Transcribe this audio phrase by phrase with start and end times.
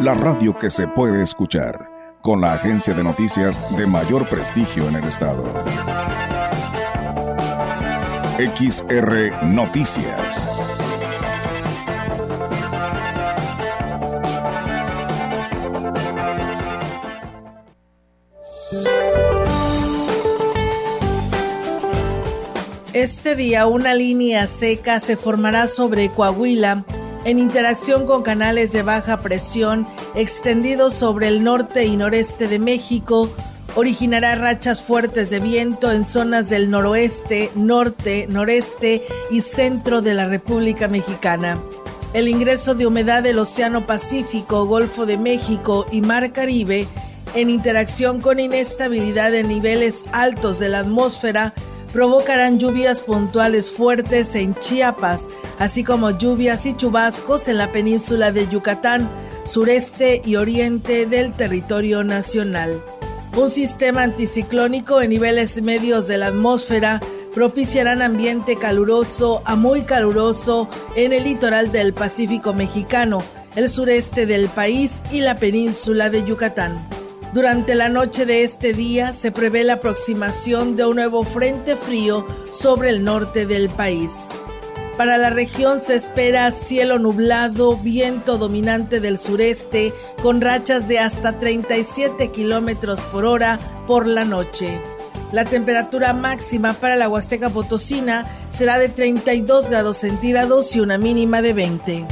[0.00, 1.90] la radio que se puede escuchar,
[2.22, 5.44] con la agencia de noticias de mayor prestigio en el estado.
[8.38, 10.48] XR Noticias.
[22.94, 26.86] Este día una línea seca se formará sobre Coahuila
[27.24, 33.30] en interacción con canales de baja presión extendidos sobre el norte y noreste de México,
[33.76, 40.26] originará rachas fuertes de viento en zonas del noroeste, norte, noreste y centro de la
[40.26, 41.58] República Mexicana.
[42.12, 46.88] El ingreso de humedad del Océano Pacífico, Golfo de México y Mar Caribe,
[47.34, 51.54] en interacción con inestabilidad en niveles altos de la atmósfera,
[51.92, 55.26] provocarán lluvias puntuales fuertes en Chiapas,
[55.58, 59.10] así como lluvias y chubascos en la península de Yucatán,
[59.44, 62.82] sureste y oriente del territorio nacional.
[63.36, 67.00] Un sistema anticiclónico en niveles medios de la atmósfera
[67.34, 73.22] propiciarán ambiente caluroso a muy caluroso en el litoral del Pacífico mexicano,
[73.54, 76.99] el sureste del país y la península de Yucatán.
[77.32, 82.26] Durante la noche de este día se prevé la aproximación de un nuevo frente frío
[82.50, 84.10] sobre el norte del país.
[84.96, 91.38] Para la región se espera cielo nublado, viento dominante del sureste, con rachas de hasta
[91.38, 94.80] 37 kilómetros por hora por la noche.
[95.32, 101.40] La temperatura máxima para la Huasteca Potosina será de 32 grados centígrados y una mínima
[101.40, 102.06] de 20.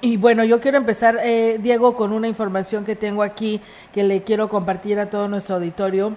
[0.00, 3.60] Y bueno, yo quiero empezar, eh, Diego, con una información que tengo aquí
[3.92, 6.16] que le quiero compartir a todo nuestro auditorio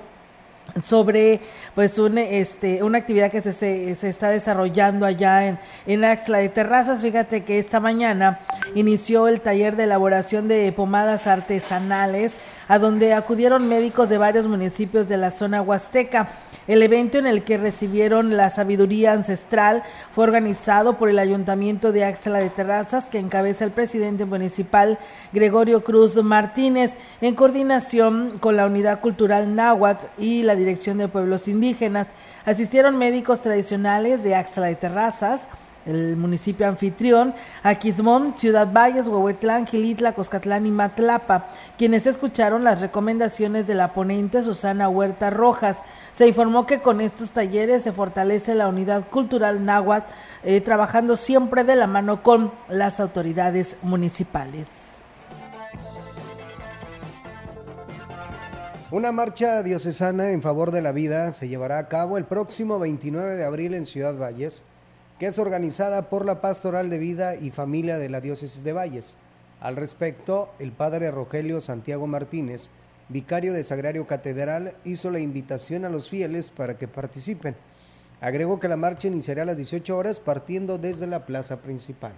[0.82, 1.42] sobre
[1.76, 3.54] pues un, este, una actividad que se,
[3.96, 7.02] se, está desarrollando allá en, en Axla de Terrazas.
[7.02, 8.40] Fíjate que esta mañana
[8.74, 12.36] inició el taller de elaboración de pomadas artesanales
[12.68, 16.30] a donde acudieron médicos de varios municipios de la zona huasteca.
[16.68, 19.84] El evento en el que recibieron la sabiduría ancestral
[20.14, 24.98] fue organizado por el Ayuntamiento de Axla de Terrazas, que encabeza el presidente municipal
[25.32, 31.48] Gregorio Cruz Martínez, en coordinación con la Unidad Cultural Náhuatl y la Dirección de Pueblos
[31.48, 32.08] Indígenas.
[32.46, 35.48] Asistieron médicos tradicionales de Axla de Terrazas,
[35.86, 41.48] el municipio anfitrión, Aquismón, Ciudad Valles, Huehuetlán, Gilitla, Coscatlán y Matlapa,
[41.78, 45.84] quienes escucharon las recomendaciones de la ponente Susana Huerta Rojas.
[46.12, 50.12] Se informó que con estos talleres se fortalece la unidad cultural náhuatl,
[50.44, 54.68] eh, trabajando siempre de la mano con las autoridades municipales.
[58.92, 63.36] Una marcha diocesana en favor de la vida se llevará a cabo el próximo 29
[63.36, 64.64] de abril en Ciudad Valles
[65.20, 69.18] que es organizada por la Pastoral de Vida y Familia de la Diócesis de Valles.
[69.62, 72.70] Al respecto, el padre Rogelio Santiago Martínez,
[73.10, 77.56] vicario de Sagrario Catedral, hizo la invitación a los fieles para que participen.
[78.20, 82.14] Agregó que la marcha iniciará a las 18 horas partiendo desde la plaza principal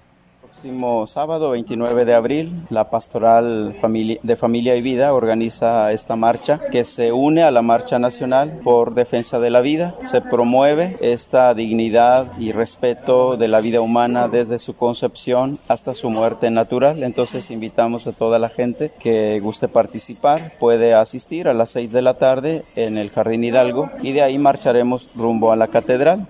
[0.48, 3.76] próximo sábado 29 de abril, la Pastoral
[4.24, 8.94] de Familia y Vida organiza esta marcha que se une a la Marcha Nacional por
[8.94, 9.94] Defensa de la Vida.
[10.04, 16.10] Se promueve esta dignidad y respeto de la vida humana desde su concepción hasta su
[16.10, 17.04] muerte natural.
[17.04, 22.02] Entonces invitamos a toda la gente que guste participar, puede asistir a las 6 de
[22.02, 26.26] la tarde en el Jardín Hidalgo y de ahí marcharemos rumbo a la catedral.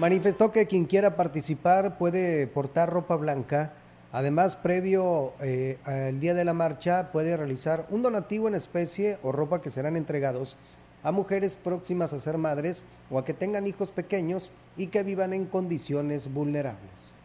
[0.00, 3.74] Manifestó que quien quiera participar puede portar ropa blanca.
[4.12, 9.30] Además, previo eh, al día de la marcha, puede realizar un donativo en especie o
[9.30, 10.56] ropa que serán entregados
[11.02, 15.34] a mujeres próximas a ser madres o a que tengan hijos pequeños y que vivan
[15.34, 17.19] en condiciones vulnerables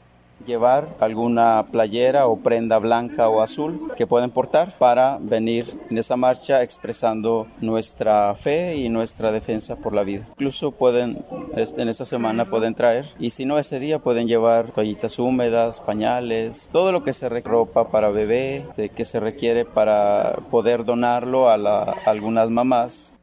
[0.45, 6.17] llevar alguna playera o prenda blanca o azul que pueden portar para venir en esa
[6.17, 10.25] marcha expresando nuestra fe y nuestra defensa por la vida.
[10.31, 11.17] Incluso pueden,
[11.55, 16.69] en esa semana pueden traer y si no ese día pueden llevar toallitas húmedas, pañales,
[16.71, 18.65] todo lo que se ropa para bebé,
[18.95, 23.13] que se requiere para poder donarlo a, a algunas mamás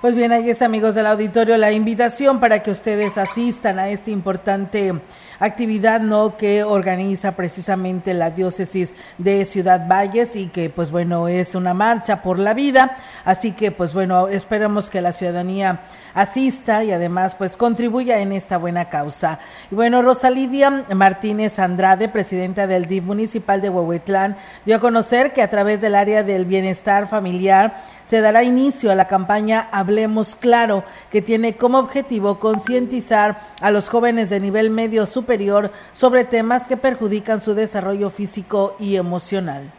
[0.00, 4.12] pues bien, ahí es amigos del auditorio la invitación para que ustedes asistan a este
[4.12, 4.94] importante
[5.40, 11.54] actividad no que organiza precisamente la diócesis de Ciudad Valles y que pues bueno es
[11.54, 12.96] una marcha por la vida.
[13.24, 15.80] Así que pues bueno esperamos que la ciudadanía
[16.20, 19.38] asista y además pues contribuya en esta buena causa
[19.70, 25.42] y bueno Rosalidia Martínez Andrade presidenta del DIF municipal de Huehuetlán dio a conocer que
[25.42, 30.84] a través del área del bienestar familiar se dará inicio a la campaña Hablemos Claro
[31.10, 36.76] que tiene como objetivo concientizar a los jóvenes de nivel medio superior sobre temas que
[36.76, 39.70] perjudican su desarrollo físico y emocional.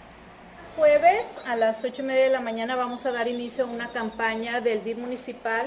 [0.78, 3.90] Jueves a las ocho y media de la mañana vamos a dar inicio a una
[3.90, 5.66] campaña del DIF municipal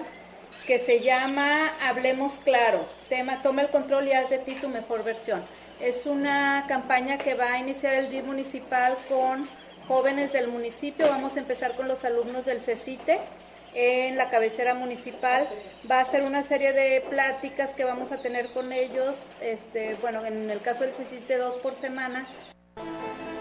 [0.66, 5.02] que se llama Hablemos Claro, tema Toma el control y haz de ti tu mejor
[5.02, 5.42] versión.
[5.80, 9.48] Es una campaña que va a iniciar el DIF municipal con
[9.88, 11.08] jóvenes del municipio.
[11.08, 13.18] Vamos a empezar con los alumnos del CECITE
[13.74, 15.48] en la cabecera municipal.
[15.90, 20.24] Va a ser una serie de pláticas que vamos a tener con ellos, este, bueno,
[20.24, 22.26] en el caso del CICITE dos por semana.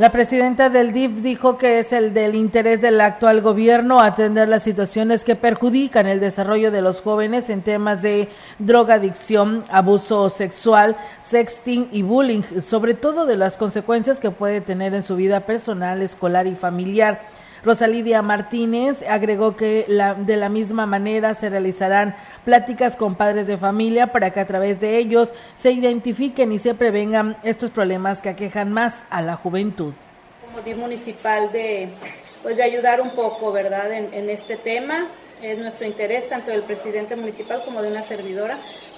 [0.01, 4.63] La presidenta del DIF dijo que es el del interés del actual gobierno atender las
[4.63, 8.27] situaciones que perjudican el desarrollo de los jóvenes en temas de
[8.57, 15.03] drogadicción, abuso sexual, sexting y bullying, sobre todo de las consecuencias que puede tener en
[15.03, 17.21] su vida personal, escolar y familiar.
[17.63, 19.85] Rosalidia Martínez agregó que
[20.17, 24.79] de la misma manera se realizarán pláticas con padres de familia para que a través
[24.79, 29.93] de ellos se identifiquen y se prevengan estos problemas que aquejan más a la juventud.
[30.45, 31.89] Como DIF municipal de,
[32.41, 35.07] pues de ayudar un poco, ¿verdad?, en, en este tema.
[35.41, 38.57] Es nuestro interés, tanto del presidente municipal como de una servidora,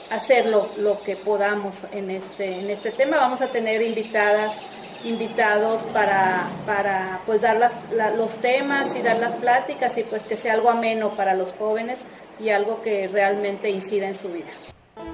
[0.10, 3.18] hacer lo, lo que podamos en este, en este tema.
[3.18, 4.62] Vamos a tener invitadas
[5.04, 7.74] invitados para, para pues dar las,
[8.18, 12.00] los temas y dar las pláticas y pues que sea algo ameno para los jóvenes
[12.40, 14.50] y algo que realmente incida en su vida.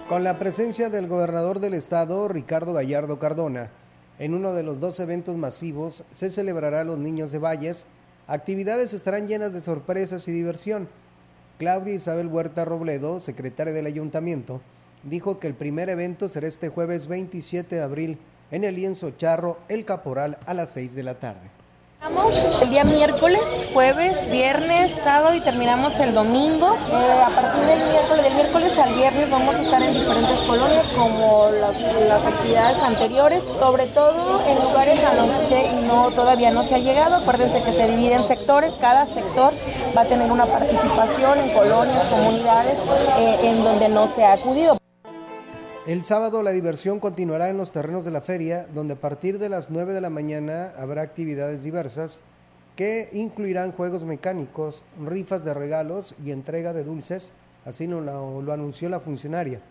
[0.07, 3.71] Con la presencia del gobernador del estado, Ricardo Gallardo Cardona,
[4.19, 7.87] en uno de los dos eventos masivos se celebrará Los Niños de Valles.
[8.27, 10.89] Actividades estarán llenas de sorpresas y diversión.
[11.57, 14.61] Claudia Isabel Huerta Robledo, secretaria del ayuntamiento,
[15.03, 18.17] dijo que el primer evento será este jueves 27 de abril
[18.51, 21.59] en el lienzo charro El Caporal a las 6 de la tarde.
[22.01, 23.41] Estamos el día miércoles,
[23.73, 26.77] jueves, viernes, sábado y terminamos el domingo.
[26.89, 30.87] Eh, a partir del miércoles, del miércoles al viernes vamos a estar en diferentes colonias
[30.95, 36.75] como las, actividades anteriores, sobre todo en lugares a los que no, todavía no se
[36.75, 37.17] ha llegado.
[37.17, 39.53] Acuérdense que se divide en sectores, cada sector
[39.95, 42.77] va a tener una participación en colonias, comunidades
[43.17, 44.78] eh, en donde no se ha acudido.
[45.89, 49.49] El sábado la diversión continuará en los terrenos de la feria, donde a partir de
[49.49, 52.21] las 9 de la mañana habrá actividades diversas
[52.75, 57.31] que incluirán juegos mecánicos, rifas de regalos y entrega de dulces,
[57.65, 59.61] así lo, anunció la funcionaria.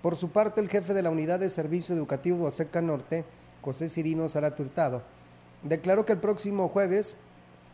[0.00, 3.26] Por su parte, el jefe de la Unidad de Servicio Educativo Huasteca Norte,
[3.60, 5.02] José Cirino Zaraturtado,
[5.62, 7.18] declaró que el próximo jueves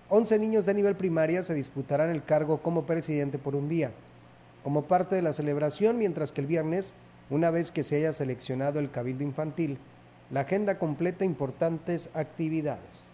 [0.08, 3.92] 11 niños de nivel primaria se disputarán el cargo como presidente por un día,
[4.64, 6.92] como parte de la celebración, mientras que el viernes,
[7.30, 9.78] una vez que se haya seleccionado el cabildo infantil,
[10.30, 13.12] la agenda completa importantes actividades.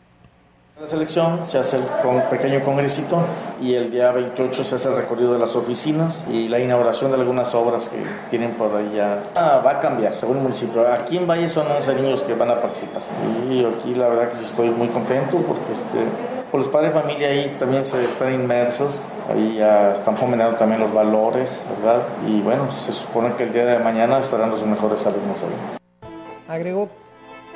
[0.80, 3.25] La selección se hace un pequeño congresito
[3.61, 7.16] y el día 28 se hace el recorrido de las oficinas y la inauguración de
[7.16, 9.23] algunas obras que tienen por ya.
[9.37, 10.85] Ah, va a cambiar según el municipio.
[10.92, 13.02] Aquí en Valle son 11 niños que van a participar
[13.49, 16.00] y aquí la verdad que sí estoy muy contento porque este,
[16.55, 20.81] por los padres de familia ahí también se están inmersos, ahí ya están fomentando también
[20.81, 22.07] los valores, ¿verdad?
[22.29, 26.09] Y bueno, se supone que el día de mañana estarán los mejores alumnos ahí.
[26.47, 26.89] Agregó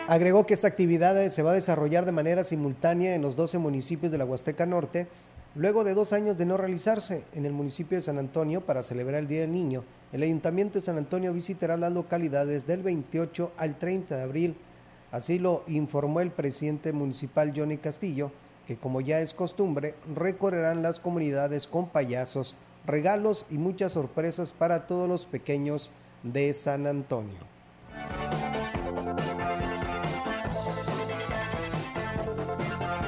[0.09, 4.11] Agregó que esta actividad se va a desarrollar de manera simultánea en los 12 municipios
[4.11, 5.07] de la Huasteca Norte,
[5.55, 9.21] luego de dos años de no realizarse en el municipio de San Antonio para celebrar
[9.21, 9.85] el Día del Niño.
[10.13, 14.57] El Ayuntamiento de San Antonio visitará las localidades del 28 al 30 de abril.
[15.13, 18.33] Así lo informó el presidente municipal Johnny Castillo,
[18.69, 24.87] que como ya es costumbre, recorrerán las comunidades con payasos, regalos y muchas sorpresas para
[24.87, 25.91] todos los pequeños
[26.23, 27.39] de San Antonio.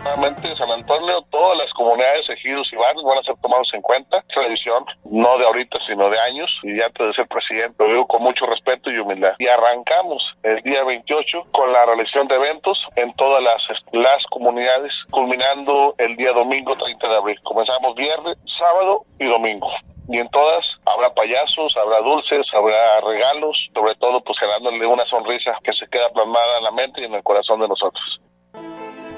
[0.02, 4.24] San Antonio, todas las comunidades, ejidos y barrios van a ser tomados en cuenta.
[4.34, 6.50] Tradición, no de ahorita, sino de años.
[6.62, 9.34] Y antes de ser presidente, lo digo con mucho respeto y humildad.
[9.38, 14.92] Y arrancamos el día 28 con la realización de eventos en todas las, las comunidades,
[15.10, 17.40] culminando el día domingo 30 de abril.
[17.42, 19.68] Comenzamos viernes, sábado y domingo
[20.08, 25.56] y en todas habrá payasos, habrá dulces, habrá regalos, sobre todo pues generándole una sonrisa
[25.62, 28.20] que se queda plasmada en la mente y en el corazón de nosotros.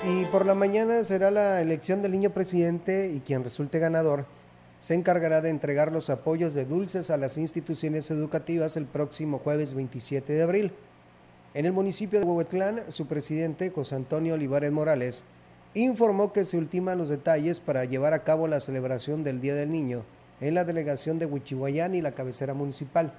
[0.04, 4.26] Y por la mañana será la elección del niño presidente y quien resulte ganador
[4.80, 9.74] se encargará de entregar los apoyos de dulces a las instituciones educativas el próximo jueves
[9.74, 10.72] 27 de abril.
[11.54, 15.22] En el municipio de Huehuetlán, su presidente, José Antonio Olivares Morales,
[15.74, 19.70] informó que se ultiman los detalles para llevar a cabo la celebración del Día del
[19.70, 20.02] Niño
[20.40, 23.12] en la delegación de Huichihuayán y la cabecera municipal.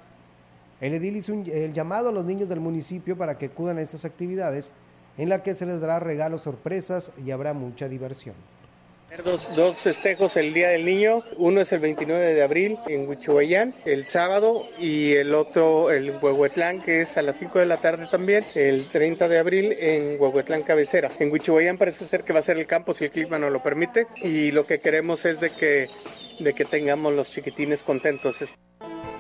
[0.82, 4.04] El edil hizo el llamado a los niños del municipio para que acudan a estas
[4.04, 4.74] actividades
[5.18, 8.36] en la que se les dará regalos sorpresas y habrá mucha diversión.
[9.24, 11.24] Dos, dos, festejos el Día del Niño.
[11.38, 16.82] Uno es el 29 de abril en Huichuayán, el sábado, y el otro, el Huehuetlán,
[16.82, 20.64] que es a las 5 de la tarde también, el 30 de abril en Huehuetlán
[20.64, 21.12] Cabecera.
[21.20, 23.62] En Huichuayán parece ser que va a ser el campo si el clima no lo
[23.62, 25.90] permite, y lo que queremos es de que,
[26.40, 28.42] de que tengamos los chiquitines contentos.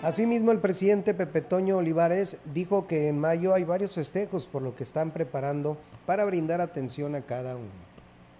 [0.04, 4.76] Asimismo, el presidente Pepe Toño Olivares dijo que en mayo hay varios festejos, por lo
[4.76, 7.72] que están preparando para brindar atención a cada uno.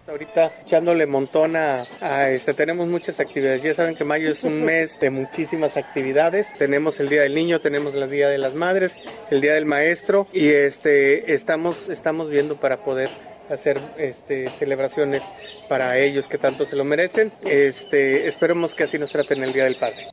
[0.06, 1.86] Ahorita echándole montón a,
[2.28, 3.62] este, tenemos muchas actividades.
[3.62, 6.48] Ya saben que mayo es un mes de muchísimas actividades.
[6.58, 8.98] Tenemos el Día del Niño, tenemos el Día de las Madres,
[9.30, 13.08] el Día del Maestro y este, estamos, estamos viendo para poder
[13.48, 15.22] hacer este, celebraciones
[15.70, 17.32] para ellos que tanto se lo merecen.
[17.48, 20.08] Este, esperemos que así nos traten el Día del Padre.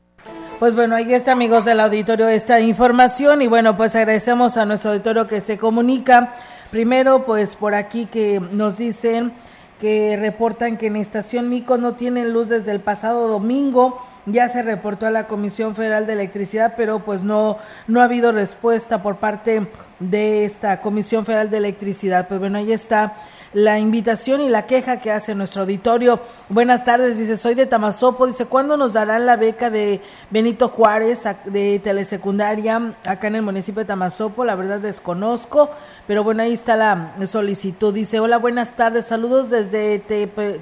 [0.62, 3.42] Pues bueno, ahí está, amigos del auditorio, esta información.
[3.42, 6.34] Y bueno, pues agradecemos a nuestro auditorio que se comunica.
[6.70, 9.32] Primero, pues por aquí que nos dicen
[9.80, 14.00] que reportan que en Estación Mico no tienen luz desde el pasado domingo.
[14.26, 18.30] Ya se reportó a la Comisión Federal de Electricidad, pero pues no, no ha habido
[18.30, 19.66] respuesta por parte
[19.98, 22.28] de esta Comisión Federal de Electricidad.
[22.28, 23.14] Pues bueno, ahí está
[23.52, 26.20] la invitación y la queja que hace nuestro auditorio.
[26.48, 31.24] Buenas tardes, dice, soy de Tamazopo, dice, ¿cuándo nos darán la beca de Benito Juárez
[31.44, 34.44] de telesecundaria acá en el municipio de Tamazopo?
[34.44, 35.70] La verdad desconozco,
[36.06, 37.92] pero bueno, ahí está la solicitud.
[37.92, 39.98] Dice, hola, buenas tardes, saludos desde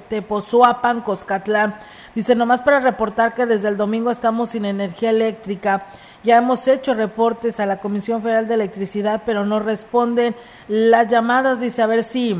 [0.09, 1.75] Tepozuapan, Coscatlán.
[2.13, 5.85] Dice, nomás para reportar que desde el domingo estamos sin energía eléctrica.
[6.23, 10.35] Ya hemos hecho reportes a la Comisión Federal de Electricidad, pero no responden
[10.67, 11.61] las llamadas.
[11.61, 12.37] Dice, a ver si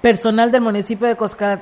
[0.00, 1.16] personal del municipio de,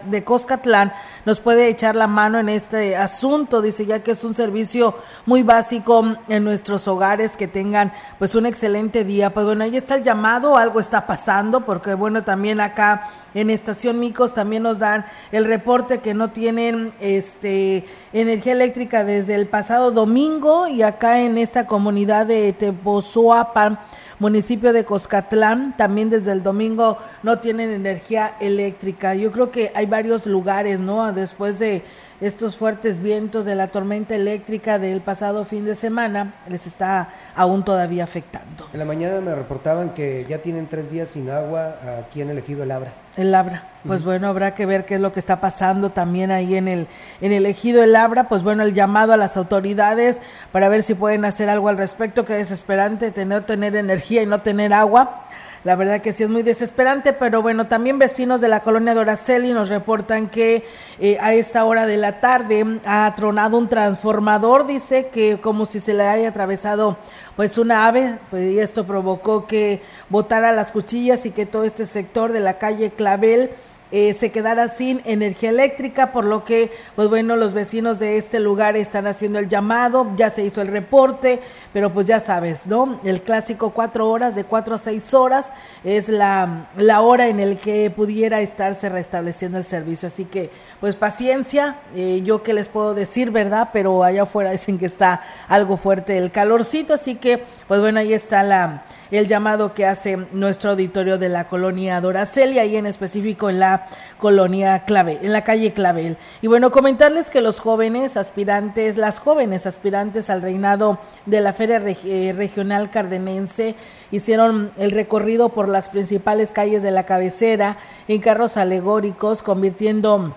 [0.06, 0.92] de Coscatlán
[1.24, 5.42] nos puede echar la mano en este asunto, dice ya que es un servicio muy
[5.42, 9.30] básico en nuestros hogares que tengan pues un excelente día.
[9.30, 14.00] Pues bueno, ahí está el llamado, algo está pasando porque bueno, también acá en Estación
[14.00, 19.90] Micos también nos dan el reporte que no tienen este energía eléctrica desde el pasado
[19.90, 23.78] domingo y acá en esta comunidad de Tepozuapan
[24.18, 29.14] municipio de Coscatlán, también desde el domingo no tienen energía eléctrica.
[29.14, 31.12] Yo creo que hay varios lugares, ¿no?
[31.12, 31.82] Después de
[32.20, 37.64] estos fuertes vientos de la tormenta eléctrica del pasado fin de semana les está aún
[37.64, 38.68] todavía afectando.
[38.72, 42.38] En la mañana me reportaban que ya tienen tres días sin agua aquí en el
[42.38, 42.92] ejido El Abra.
[43.16, 43.68] El Labra.
[43.86, 46.88] Pues bueno, habrá que ver qué es lo que está pasando también ahí en el,
[47.20, 48.28] en el ejido El Labra.
[48.28, 50.20] Pues bueno, el llamado a las autoridades
[50.52, 52.24] para ver si pueden hacer algo al respecto.
[52.24, 55.23] Qué desesperante tener, tener energía y no tener agua.
[55.64, 59.54] La verdad que sí es muy desesperante, pero bueno, también vecinos de la colonia Doraceli
[59.54, 60.66] nos reportan que
[61.00, 65.80] eh, a esta hora de la tarde ha tronado un transformador, dice que como si
[65.80, 66.98] se le haya atravesado
[67.34, 71.86] pues una ave, pues y esto provocó que botara las cuchillas y que todo este
[71.86, 73.50] sector de la calle Clavel
[73.90, 78.40] eh, se quedara sin energía eléctrica, por lo que, pues bueno, los vecinos de este
[78.40, 81.40] lugar están haciendo el llamado, ya se hizo el reporte,
[81.72, 83.00] pero pues ya sabes, ¿no?
[83.04, 85.52] El clásico cuatro horas, de cuatro a seis horas,
[85.84, 90.08] es la, la hora en el que pudiera estarse restableciendo el servicio.
[90.08, 90.50] Así que,
[90.80, 93.70] pues paciencia, eh, yo qué les puedo decir, ¿verdad?
[93.72, 98.12] Pero allá afuera dicen que está algo fuerte el calorcito, así que, pues bueno, ahí
[98.12, 98.84] está la
[99.16, 103.86] el llamado que hace nuestro auditorio de la colonia Doracelia y en específico en la
[104.18, 106.16] colonia Clave, en la calle Clavel.
[106.42, 111.82] Y bueno, comentarles que los jóvenes aspirantes, las jóvenes aspirantes al reinado de la Feria
[111.86, 113.76] eh, Regional Cardenense
[114.10, 117.78] hicieron el recorrido por las principales calles de la cabecera
[118.08, 120.34] en carros alegóricos, convirtiendo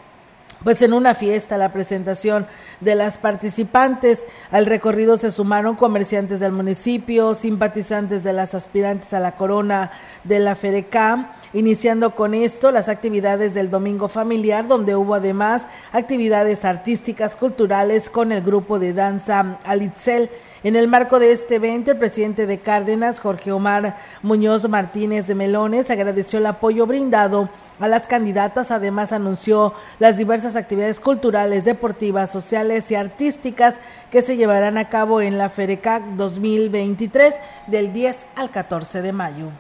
[0.64, 2.48] pues en una fiesta la presentación
[2.80, 4.26] de las participantes.
[4.52, 9.92] Al recorrido se sumaron comerciantes del municipio, simpatizantes de las aspirantes a la corona
[10.24, 16.66] de la FERECAM, iniciando con esto las actividades del Domingo Familiar, donde hubo además actividades
[16.66, 20.30] artísticas, culturales con el grupo de danza Alitzel.
[20.64, 25.36] En el marco de este evento, el presidente de Cárdenas, Jorge Omar Muñoz Martínez de
[25.36, 27.50] Melones, agradeció el apoyo brindado
[27.80, 28.72] a las candidatas.
[28.72, 33.76] Además, anunció las diversas actividades culturales, deportivas, sociales y artísticas
[34.12, 37.36] que se llevarán a cabo en la FERECAC 2023
[37.68, 39.52] del 10 al 14 de mayo.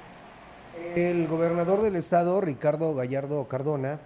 [0.95, 3.99] El gobernador del estado, Ricardo Gallardo Cardona,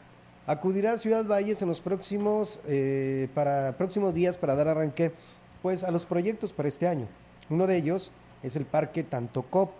[0.46, 5.14] acudirá a Ciudad Valles en los próximos, eh, para, próximos días para dar arranque
[5.62, 7.08] pues, a los proyectos para este año.
[7.50, 8.12] Uno de ellos
[8.44, 9.72] es el Parque Tantocop,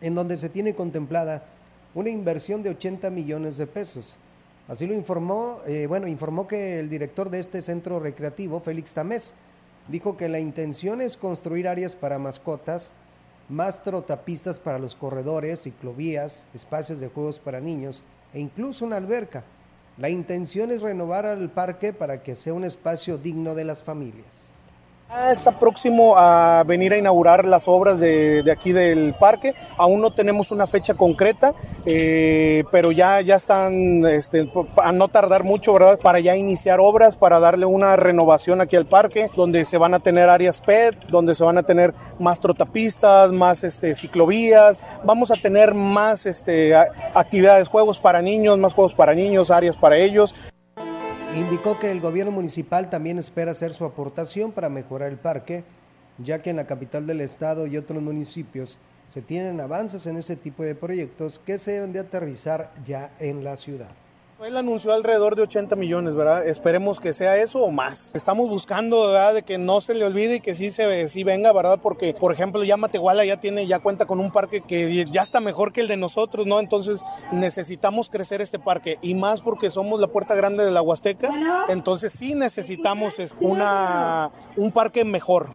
[0.00, 1.44] en donde se tiene contemplada
[1.94, 4.18] una inversión de 80 millones de pesos.
[4.68, 9.34] Así lo informó, eh, bueno, informó que el director de este centro recreativo, Félix Tamés,
[9.88, 12.92] dijo que la intención es construir áreas para mascotas,
[13.48, 18.02] más trotapistas para los corredores, ciclovías, espacios de juegos para niños
[18.32, 19.44] e incluso una alberca.
[19.98, 24.52] La intención es renovar al parque para que sea un espacio digno de las familias.
[25.30, 29.54] Está próximo a venir a inaugurar las obras de, aquí del parque.
[29.76, 31.52] Aún no tenemos una fecha concreta,
[31.84, 35.98] eh, pero ya, ya están este, a no tardar mucho, ¿verdad?
[35.98, 40.00] Para ya iniciar obras, para darle una renovación aquí al parque, donde se van a
[40.00, 44.80] tener áreas PET, donde se van a tener más trotapistas, más este, ciclovías.
[45.04, 49.98] Vamos a tener más este, actividades, juegos para niños, más juegos para niños, áreas para
[49.98, 50.51] ellos.
[51.34, 55.64] Indicó que el gobierno municipal también espera hacer su aportación para mejorar el parque,
[56.18, 60.36] ya que en la capital del estado y otros municipios se tienen avances en ese
[60.36, 63.88] tipo de proyectos que se deben de aterrizar ya en la ciudad.
[64.44, 66.44] Él anunció alrededor de 80 millones, ¿verdad?
[66.48, 68.12] Esperemos que sea eso o más.
[68.14, 69.34] Estamos buscando, ¿verdad?
[69.34, 71.78] De que no se le olvide y que sí se sí venga, ¿verdad?
[71.80, 75.38] Porque, por ejemplo, ya Matehuala ya tiene, ya cuenta con un parque que ya está
[75.38, 76.58] mejor que el de nosotros, ¿no?
[76.58, 81.30] Entonces necesitamos crecer este parque y más porque somos la puerta grande de la Huasteca.
[81.68, 85.54] Entonces sí necesitamos una, un parque mejor.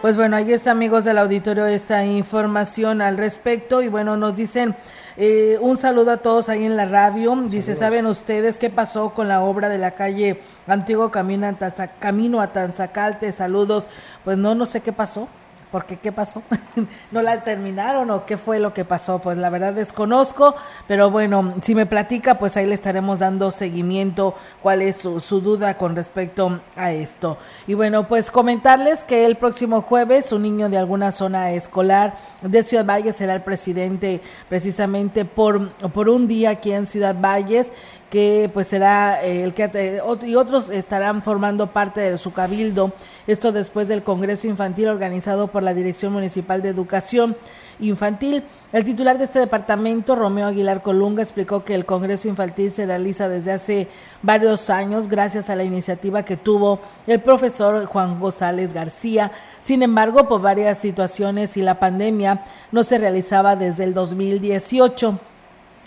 [0.00, 4.74] Pues bueno, ahí está amigos del auditorio esta información al respecto y bueno, nos dicen
[5.16, 7.36] eh, un saludo a todos ahí en la radio.
[7.46, 12.40] Dice, ¿saben ustedes qué pasó con la obra de la calle Antiguo Camino a, Camino
[12.40, 13.32] a Tanzacalte?
[13.32, 13.88] Saludos.
[14.24, 15.28] Pues no, no sé qué pasó.
[15.72, 16.42] Porque qué pasó?
[17.10, 19.18] ¿No la terminaron o qué fue lo que pasó?
[19.20, 20.54] Pues la verdad desconozco,
[20.86, 25.40] pero bueno, si me platica, pues ahí le estaremos dando seguimiento, cuál es su, su,
[25.40, 27.38] duda con respecto a esto.
[27.66, 32.62] Y bueno, pues comentarles que el próximo jueves un niño de alguna zona escolar de
[32.62, 37.68] Ciudad Valles será el presidente precisamente por, por un día aquí en Ciudad Valles
[38.12, 42.92] que pues será eh, el que eh, y otros estarán formando parte de su cabildo.
[43.26, 47.34] Esto después del Congreso Infantil organizado por la Dirección Municipal de Educación
[47.80, 48.44] Infantil.
[48.70, 53.30] El titular de este departamento, Romeo Aguilar Colunga, explicó que el Congreso Infantil se realiza
[53.30, 53.88] desde hace
[54.20, 59.32] varios años gracias a la iniciativa que tuvo el profesor Juan González García.
[59.60, 65.18] Sin embargo, por varias situaciones y la pandemia no se realizaba desde el 2018.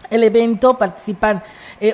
[0.09, 1.43] El evento participan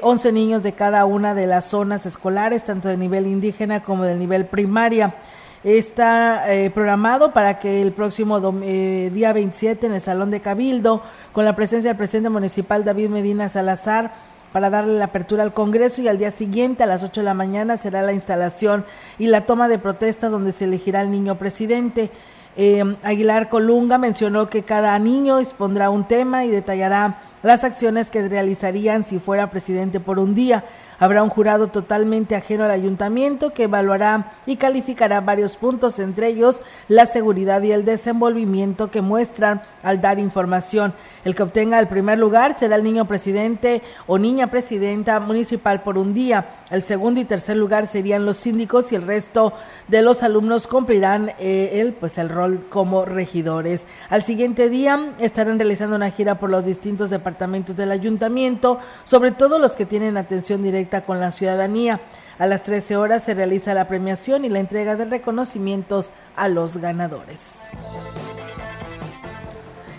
[0.01, 4.03] 11 eh, niños de cada una de las zonas escolares, tanto de nivel indígena como
[4.03, 5.15] de nivel primaria.
[5.63, 11.03] Está eh, programado para que el próximo eh, día 27 en el Salón de Cabildo,
[11.33, 14.11] con la presencia del presidente municipal David Medina Salazar,
[14.51, 17.33] para darle la apertura al Congreso y al día siguiente a las 8 de la
[17.33, 18.85] mañana será la instalación
[19.17, 22.11] y la toma de protesta donde se elegirá el niño presidente.
[22.57, 28.27] Eh, Aguilar Colunga mencionó que cada niño expondrá un tema y detallará las acciones que
[28.27, 30.63] realizarían si fuera presidente por un día.
[31.01, 36.61] Habrá un jurado totalmente ajeno al ayuntamiento que evaluará y calificará varios puntos, entre ellos
[36.87, 40.93] la seguridad y el desenvolvimiento que muestran al dar información.
[41.25, 45.97] El que obtenga el primer lugar será el niño presidente o niña presidenta municipal por
[45.97, 46.57] un día.
[46.69, 49.53] El segundo y tercer lugar serían los síndicos y el resto
[49.87, 53.87] de los alumnos cumplirán eh, el, pues, el rol como regidores.
[54.09, 59.57] Al siguiente día estarán realizando una gira por los distintos departamentos del ayuntamiento, sobre todo
[59.57, 62.01] los que tienen atención directa con la ciudadanía.
[62.37, 66.77] A las 13 horas se realiza la premiación y la entrega de reconocimientos a los
[66.77, 67.53] ganadores.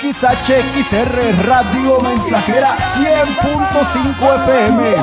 [0.00, 4.94] XHXR Radio Mensajera 100.5 FM.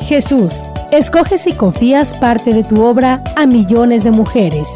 [0.00, 4.68] Jesús, escoges y confías parte de tu obra a millones de mujeres.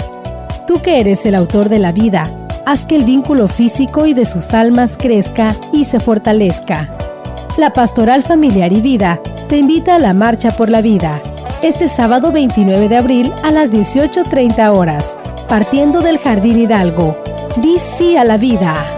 [0.68, 2.30] Tú que eres el autor de la vida,
[2.64, 6.96] haz que el vínculo físico y de sus almas crezca y se fortalezca.
[7.56, 11.20] La Pastoral Familiar y Vida te invita a la Marcha por la Vida,
[11.62, 15.18] este sábado 29 de abril a las 18.30 horas,
[15.48, 17.16] partiendo del Jardín Hidalgo.
[17.56, 18.97] Di sí a la vida.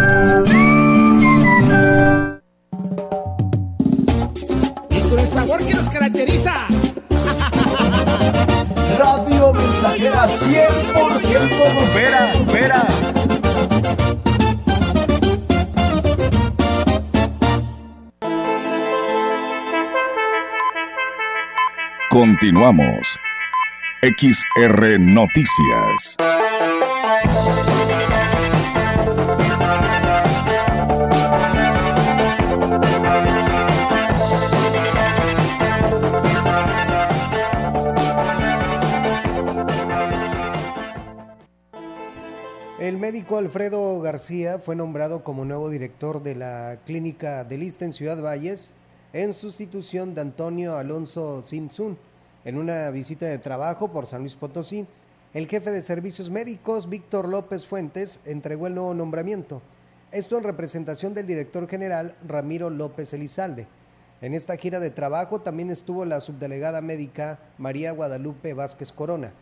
[8.97, 12.87] Radio Mensajera 100% bombera, bombera.
[22.09, 23.17] Continuamos.
[24.01, 26.17] XR Noticias.
[43.11, 48.23] Médico Alfredo García fue nombrado como nuevo director de la clínica de Lista en Ciudad
[48.23, 48.73] Valles
[49.11, 51.97] en sustitución de Antonio Alonso Sinzun.
[52.45, 54.87] En una visita de trabajo por San Luis Potosí,
[55.33, 59.61] el jefe de servicios médicos, Víctor López Fuentes, entregó el nuevo nombramiento.
[60.13, 63.67] Esto en representación del director general Ramiro López Elizalde.
[64.21, 69.33] En esta gira de trabajo también estuvo la subdelegada médica María Guadalupe Vázquez Corona.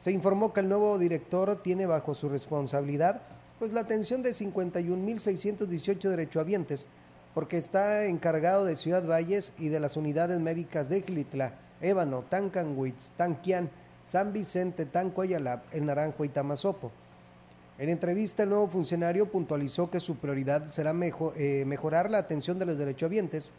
[0.00, 3.20] Se informó que el nuevo director tiene bajo su responsabilidad
[3.58, 6.88] pues la atención de 51.618 derechohabientes,
[7.34, 13.10] porque está encargado de Ciudad Valles y de las unidades médicas de Tlitla, Ébano, Tancanwitz,
[13.18, 13.68] Tanquián,
[14.02, 16.90] San Vicente, Tancoyalap, El Naranjo y Tamazopo.
[17.78, 20.94] En entrevista, el nuevo funcionario puntualizó que su prioridad será
[21.36, 23.52] eh, mejorar la atención de los derechohabientes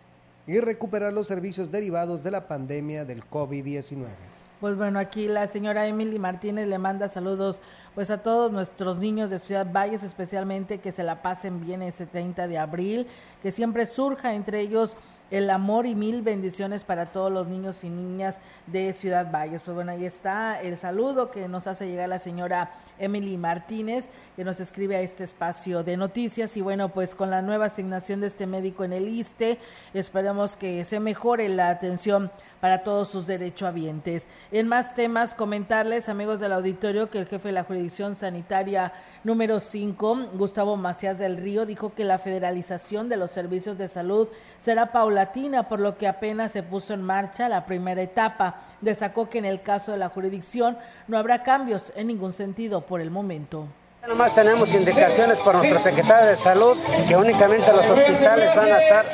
[0.48, 4.31] y recuperar los servicios derivados de la pandemia del COVID-19.
[4.62, 7.62] Pues bueno, aquí la señora Emily Martínez le manda saludos
[7.95, 12.06] pues a todos nuestros niños de Ciudad Valles, especialmente que se la pasen bien ese
[12.06, 13.08] 30 de abril,
[13.41, 14.95] que siempre surja entre ellos
[15.32, 19.63] el amor y mil bendiciones para todos los niños y niñas de Ciudad Valles.
[19.63, 24.44] Pues bueno, ahí está el saludo que nos hace llegar la señora Emily Martínez, que
[24.44, 26.56] nos escribe a este espacio de noticias.
[26.58, 29.58] Y bueno, pues con la nueva asignación de este médico en el ISTE,
[29.94, 32.30] esperemos que se mejore la atención
[32.62, 34.28] para todos sus derechohabientes.
[34.52, 39.60] En más temas, comentarles, amigos del auditorio, que el jefe de la jurisdicción sanitaria número
[39.60, 44.28] 5, Gustavo Macías del Río, dijo que la federalización de los servicios de salud
[44.60, 45.21] será paulatina,
[45.68, 48.56] por lo que apenas se puso en marcha la primera etapa.
[48.82, 53.02] Destacó que en el caso de la jurisdicción no habrá cambios en ningún sentido por
[53.02, 53.68] el momento.
[54.08, 56.76] Nomás tenemos indicaciones por nuestra secretaria de salud
[57.08, 59.06] que únicamente los hospitales van a estar,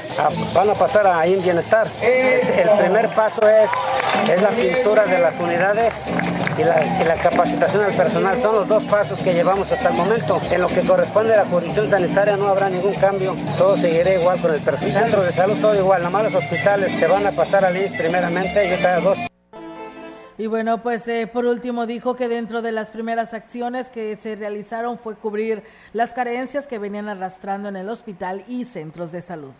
[0.53, 1.87] van a pasar a bienestar.
[2.01, 3.69] El primer paso es,
[4.29, 5.93] es la pintura de las unidades
[6.57, 8.41] y la, capacitación del personal.
[8.41, 10.39] Son los dos pasos que llevamos hasta el momento.
[10.51, 13.35] En lo que corresponde a la jurisdicción sanitaria no habrá ningún cambio.
[13.57, 15.03] Todo seguirá igual con el personal.
[15.03, 15.99] Centro de salud todo igual.
[15.99, 19.17] Nada más los hospitales que van a pasar al INS primeramente y estas dos
[20.39, 24.35] y bueno, pues eh, por último dijo que dentro de las primeras acciones que se
[24.35, 29.53] realizaron fue cubrir las carencias que venían arrastrando en el hospital y centros de salud.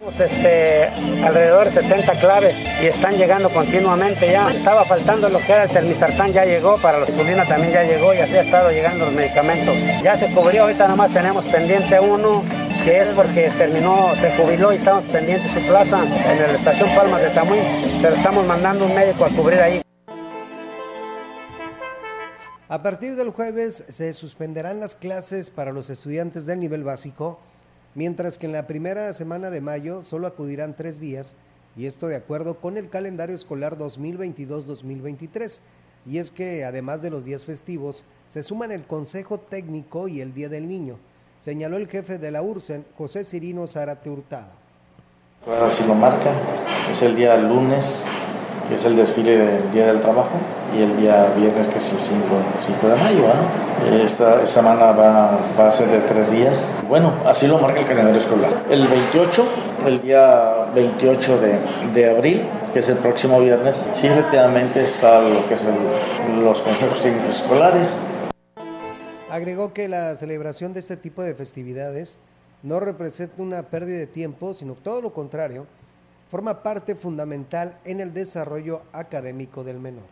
[0.00, 0.88] Este,
[1.26, 4.50] alrededor de 70 claves y están llegando continuamente ya.
[4.50, 8.14] Estaba faltando lo que era el termisartán, ya llegó, para la insulina también ya llegó
[8.14, 9.76] y así ha estado llegando los medicamentos.
[10.02, 12.42] Ya se cubrió, ahorita nada más tenemos pendiente uno,
[12.82, 17.20] que es porque terminó, se jubiló y estamos pendientes su plaza en la estación Palmas
[17.20, 17.62] de Tamuín,
[18.00, 19.82] pero estamos mandando un médico a cubrir ahí.
[22.68, 27.40] A partir del jueves se suspenderán las clases para los estudiantes del nivel básico,
[27.94, 31.36] mientras que en la primera semana de mayo solo acudirán tres días,
[31.76, 35.60] y esto de acuerdo con el calendario escolar 2022-2023.
[36.06, 40.32] Y es que además de los días festivos, se suman el Consejo Técnico y el
[40.34, 40.98] Día del Niño,
[41.38, 44.50] señaló el jefe de la URSEN, José Cirino Zárate Hurtado.
[45.62, 46.32] Así lo marca,
[46.90, 48.04] es el día lunes
[48.70, 50.38] que es el desfile del Día del Trabajo,
[50.72, 54.04] y el día viernes, que es el 5, de mayo.
[54.04, 56.72] Esta semana va, va, a ser de tres días.
[56.88, 58.64] Bueno, así lo marca el calendario escolar.
[58.70, 59.44] El 28,
[59.86, 61.58] el día 28 de,
[61.94, 65.66] de abril, que es el próximo viernes, sí, efectivamente está lo que es
[66.40, 67.98] los consejos escolares.
[69.30, 72.20] Agregó que la celebración de este tipo de festividades
[72.62, 75.66] no representa una pérdida de tiempo, sino todo lo contrario,
[76.30, 80.04] forma parte fundamental en el desarrollo académico del menor.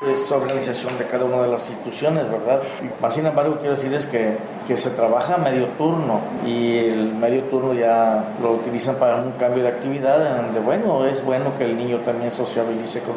[0.00, 2.62] Es organización de cada una de las instituciones, ¿verdad?
[3.02, 4.36] Más sin embargo, quiero decirles que,
[4.68, 9.32] que se trabaja a medio turno y el medio turno ya lo utilizan para un
[9.32, 13.16] cambio de actividad en donde, bueno, es bueno que el niño también sociabilice con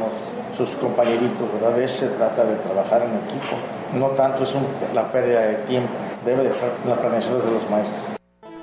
[0.57, 1.77] sus compañeritos, ¿verdad?
[1.77, 3.57] De eso se trata de trabajar en equipo.
[3.93, 4.55] No tanto es
[4.93, 5.91] la pérdida de tiempo,
[6.25, 8.17] debe de estar en las planeaciones de los maestros.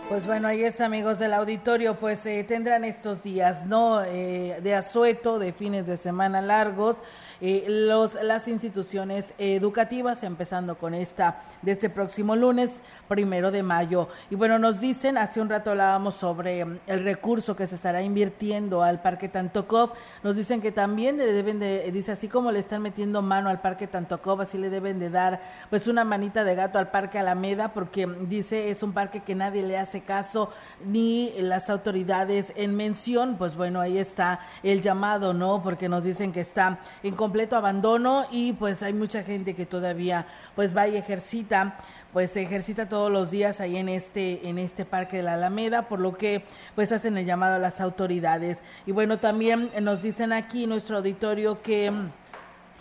[0.09, 4.03] Pues bueno, ahí es amigos del auditorio, pues eh, tendrán estos días, ¿no?
[4.03, 7.03] Eh, de asueto, de fines de semana largos
[7.41, 14.09] eh, los, las instituciones educativas, empezando con esta de este próximo lunes, primero de mayo.
[14.31, 18.03] Y bueno, nos dicen, hace un rato hablábamos sobre mm, el recurso que se estará
[18.03, 22.59] invirtiendo al Parque Tantocop, nos dicen que también le deben de, dice, así como le
[22.59, 26.55] están metiendo mano al Parque Tantocop, así le deben de dar pues una manita de
[26.55, 30.51] gato al Parque Alameda, porque mm, dice es un parque que nadie le hace caso,
[30.85, 35.63] ni las autoridades en mención, pues bueno, ahí está el llamado, ¿no?
[35.63, 40.27] Porque nos dicen que está en completo abandono y pues hay mucha gente que todavía
[40.57, 41.77] pues va y ejercita
[42.11, 45.89] pues se ejercita todos los días ahí en este en este parque de la Alameda,
[45.89, 46.43] por lo que
[46.75, 48.63] pues hacen el llamado a las autoridades.
[48.87, 51.93] Y bueno, también nos dicen aquí nuestro auditorio que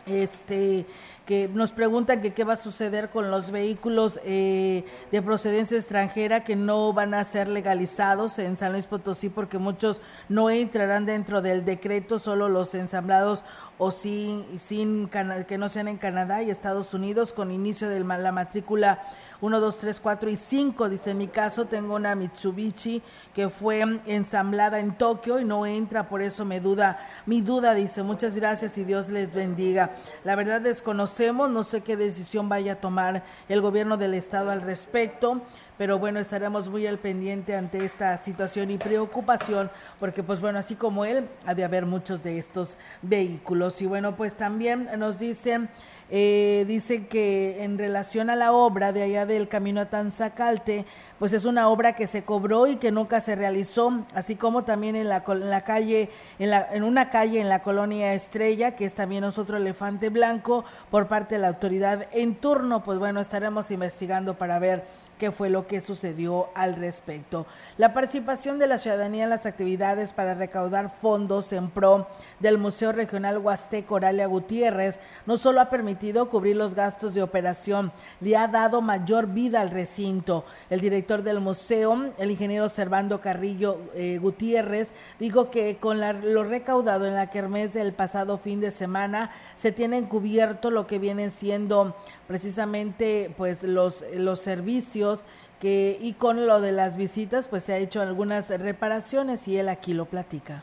[0.06, 0.86] este
[1.28, 6.46] que nos preguntan que qué va a suceder con los vehículos eh, de procedencia extranjera
[6.46, 11.42] que no van a ser legalizados en San Luis Potosí porque muchos no entrarán dentro
[11.42, 13.44] del decreto, solo los ensamblados
[13.78, 15.10] o sin, sin
[15.48, 19.04] que no sean en Canadá y Estados Unidos con inicio de la matrícula
[19.40, 20.90] 1, 2, 3, 4 y 5.
[20.90, 23.04] Dice, en mi caso tengo una Mitsubishi
[23.36, 28.02] que fue ensamblada en Tokio y no entra, por eso me duda, mi duda dice,
[28.02, 29.92] muchas gracias y Dios les bendiga.
[30.24, 34.62] La verdad desconocemos, no sé qué decisión vaya a tomar el gobierno del estado al
[34.62, 35.42] respecto
[35.78, 40.76] pero bueno, estaremos muy al pendiente ante esta situación y preocupación, porque pues bueno, así
[40.76, 43.82] como él, ha de haber muchos de estos vehículos.
[43.82, 45.70] Y bueno, pues también nos dicen...
[46.10, 50.86] Eh, dice que en relación a la obra de allá del camino a Tanzacalte,
[51.20, 54.96] pues es una obra que se cobró y que nunca se realizó, así como también
[54.96, 56.10] en la, en la calle,
[56.40, 60.64] en, la, en una calle en la colonia Estrella, que es también otro elefante blanco
[60.90, 62.84] por parte de la autoridad en turno.
[62.84, 64.86] Pues bueno, estaremos investigando para ver
[65.18, 67.46] qué fue lo que sucedió al respecto.
[67.78, 72.08] La participación de la ciudadanía en las actividades para recaudar fondos en pro
[72.40, 77.92] del Museo Regional Huasteco Oralia Gutiérrez no solo ha permitido cubrir los gastos de operación,
[78.22, 80.46] le ha dado mayor vida al recinto.
[80.70, 87.06] El director del museo, el ingeniero Servando Carrillo eh, Gutiérrez, dijo que con lo recaudado
[87.06, 91.96] en la kermés del pasado fin de semana se tienen cubierto lo que vienen siendo
[92.28, 95.26] precisamente pues los, los servicios
[95.60, 99.70] que y con lo de las visitas pues se ha hecho algunas reparaciones y él
[99.70, 100.62] aquí lo platica.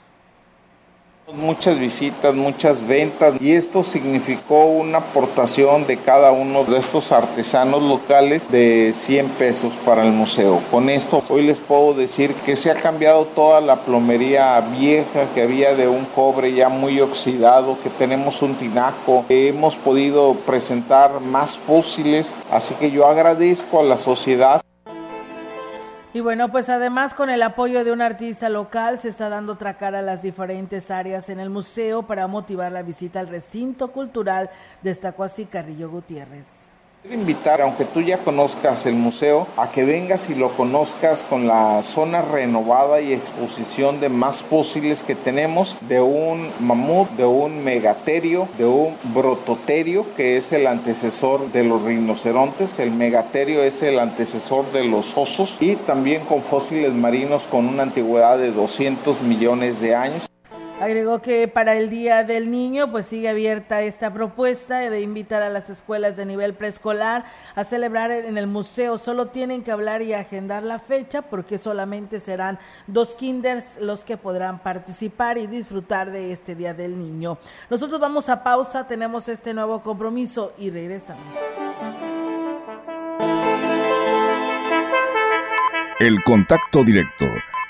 [1.33, 7.83] Muchas visitas, muchas ventas y esto significó una aportación de cada uno de estos artesanos
[7.83, 10.61] locales de 100 pesos para el museo.
[10.71, 15.43] Con esto hoy les puedo decir que se ha cambiado toda la plomería vieja que
[15.43, 21.21] había de un cobre ya muy oxidado, que tenemos un tinaco, que hemos podido presentar
[21.21, 24.61] más fósiles, así que yo agradezco a la sociedad
[26.15, 29.77] y bueno, pues además con el apoyo de un artista local se está dando otra
[29.77, 34.49] cara a las diferentes áreas en el museo para motivar la visita al recinto cultural,
[34.81, 36.74] destacó así Carrillo Gutiérrez.
[37.05, 41.47] Quiero invitar, aunque tú ya conozcas el museo, a que vengas y lo conozcas con
[41.47, 47.63] la zona renovada y exposición de más fósiles que tenemos de un mamut, de un
[47.63, 52.79] megaterio, de un brototerio, que es el antecesor de los rinocerontes.
[52.79, 57.83] El megaterio es el antecesor de los osos y también con fósiles marinos con una
[57.83, 60.31] antigüedad de 200 millones de años.
[60.81, 65.49] Agregó que para el Día del Niño pues sigue abierta esta propuesta de invitar a
[65.49, 68.99] las escuelas de nivel preescolar a celebrar en el museo.
[68.99, 72.59] Solo tienen que hablar y agendar la fecha porque solamente serán
[72.89, 77.39] dos kinders los que podrán participar y disfrutar de este Día del Niño.
[77.71, 81.23] Nosotros vamos a pausa, tenemos este nuevo compromiso y regresamos.
[86.01, 87.27] El contacto directo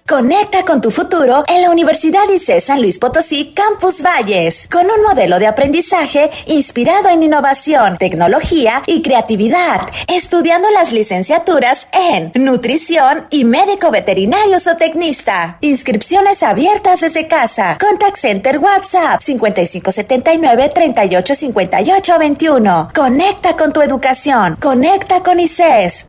[0.06, 5.02] Conecta con tu futuro en la Universidad ICE San Luis Potosí Campus Valles, con un
[5.02, 13.46] modelo de aprendizaje inspirado en innovación, tecnología y creatividad, estudiando las licenciaturas en nutrición y
[13.46, 15.56] médico veterinario o tecnista.
[15.62, 17.78] Inscripciones abiertas desde casa.
[17.80, 22.90] Contact Center WhatsApp 5579 385821.
[22.94, 24.58] Conecta con tu educación.
[24.60, 26.08] Conecta con ICES.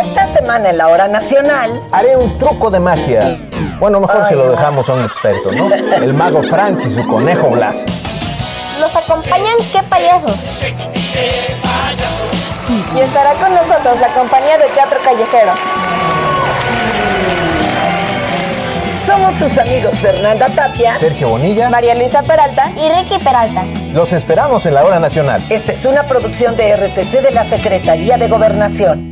[0.00, 3.38] Esta semana en la hora nacional haré un truco de magia.
[3.78, 5.72] Bueno, mejor si lo dejamos a un experto, ¿no?
[5.72, 7.78] El mago Frank y su conejo Blas.
[8.80, 10.36] ¿Nos acompañan qué payasos?
[12.94, 15.52] Y estará con nosotros la compañía de teatro callejero.
[19.04, 23.64] Somos sus amigos Fernanda Tapia, Sergio Bonilla, María Luisa Peralta y Ricky Peralta.
[23.92, 25.44] Los esperamos en la hora nacional.
[25.50, 29.11] Esta es una producción de RTC de la Secretaría de Gobernación.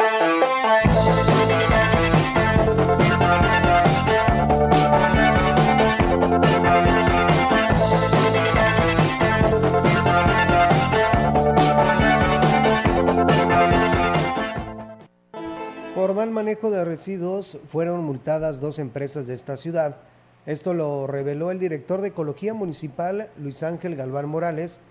[16.21, 19.97] Mal manejo de residuos fueron multadas dos empresas de esta ciudad.
[20.45, 24.81] Esto lo reveló el director de Ecología Municipal, Luis Ángel Galván Morales,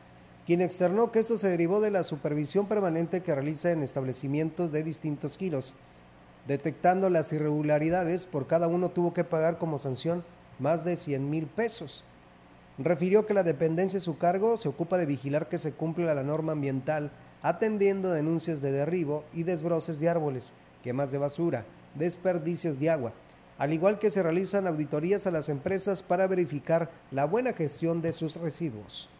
[0.44, 4.82] quien externó que esto se derivó de la supervisión permanente que realiza en establecimientos de
[4.82, 5.76] distintos giros.
[6.48, 10.24] Detectando las irregularidades, por cada uno tuvo que pagar como sanción
[10.58, 12.02] más de 100 mil pesos.
[12.76, 16.24] Refirió que la dependencia a su cargo se ocupa de vigilar que se cumpla la
[16.24, 21.64] norma ambiental, atendiendo denuncias de derribo y desbroces de árboles, quemas de basura,
[21.94, 23.12] desperdicios de agua,
[23.58, 28.12] al igual que se realizan auditorías a las empresas para verificar la buena gestión de
[28.12, 29.10] sus residuos.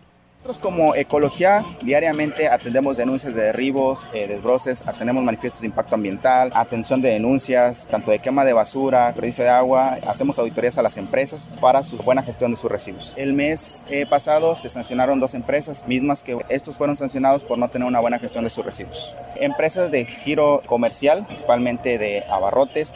[0.42, 6.50] Nosotros como Ecología diariamente atendemos denuncias de derribos, eh, desbroces, atendemos manifiestos de impacto ambiental,
[6.54, 10.96] atención de denuncias, tanto de quema de basura, desperdicio de agua, hacemos auditorías a las
[10.96, 13.12] empresas para su buena gestión de sus residuos.
[13.18, 17.68] El mes eh, pasado se sancionaron dos empresas, mismas que estos fueron sancionados por no
[17.68, 19.18] tener una buena gestión de sus residuos.
[19.36, 22.94] Empresas de giro comercial, principalmente de abarrotes,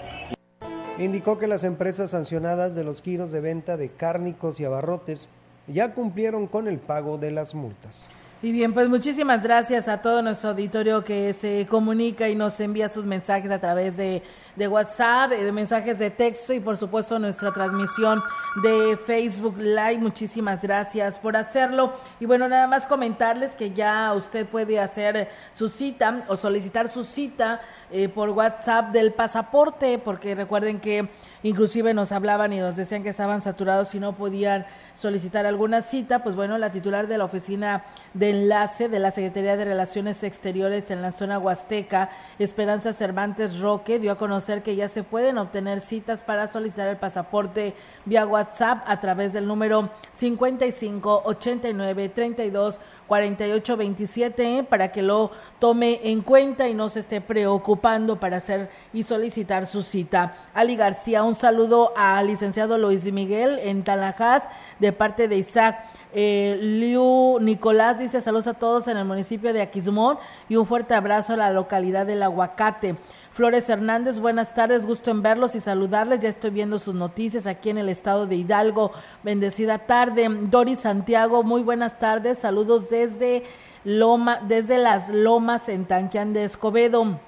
[0.97, 5.29] Indicó que las empresas sancionadas de los giros de venta de cárnicos y abarrotes
[5.67, 8.09] ya cumplieron con el pago de las multas.
[8.45, 12.91] Y bien, pues muchísimas gracias a todo nuestro auditorio que se comunica y nos envía
[12.91, 14.23] sus mensajes a través de,
[14.55, 18.23] de WhatsApp, de mensajes de texto y por supuesto nuestra transmisión
[18.63, 19.97] de Facebook Live.
[19.97, 21.95] Muchísimas gracias por hacerlo.
[22.21, 27.03] Y bueno, nada más comentarles que ya usted puede hacer su cita o solicitar su
[27.03, 31.09] cita eh, por WhatsApp del pasaporte, porque recuerden que
[31.45, 36.25] inclusive nos hablaban y nos decían que estaban saturados y no podían solicitar alguna cita,
[36.25, 37.85] pues bueno, la titular de la oficina
[38.15, 43.99] de enlace de la Secretaría de Relaciones Exteriores en la zona Huasteca, Esperanza Cervantes Roque,
[43.99, 47.75] dio a conocer que ya se pueden obtener citas para solicitar el pasaporte
[48.05, 54.63] vía WhatsApp a través del número 55 89 32 4827 ¿eh?
[54.65, 59.67] para que lo tome en cuenta y no se esté preocupando para hacer y solicitar
[59.67, 60.35] su cita.
[60.55, 64.49] Ali García, un saludo al licenciado Luis Miguel en Talajás
[64.79, 65.85] de parte de Isaac.
[66.17, 70.17] Eh, Liu Nicolás dice saludos a todos en el municipio de Aquismón
[70.49, 72.95] y un fuerte abrazo a la localidad del Aguacate.
[73.35, 76.21] Flores Hernández, buenas tardes, gusto en verlos y saludarles.
[76.21, 78.93] Ya estoy viendo sus noticias aquí en el estado de Hidalgo.
[79.25, 80.29] Bendecida tarde.
[80.43, 82.39] Doris Santiago, muy buenas tardes.
[82.39, 83.43] Saludos desde
[83.83, 87.19] Loma, desde las Lomas en Tanquián de Escobedo.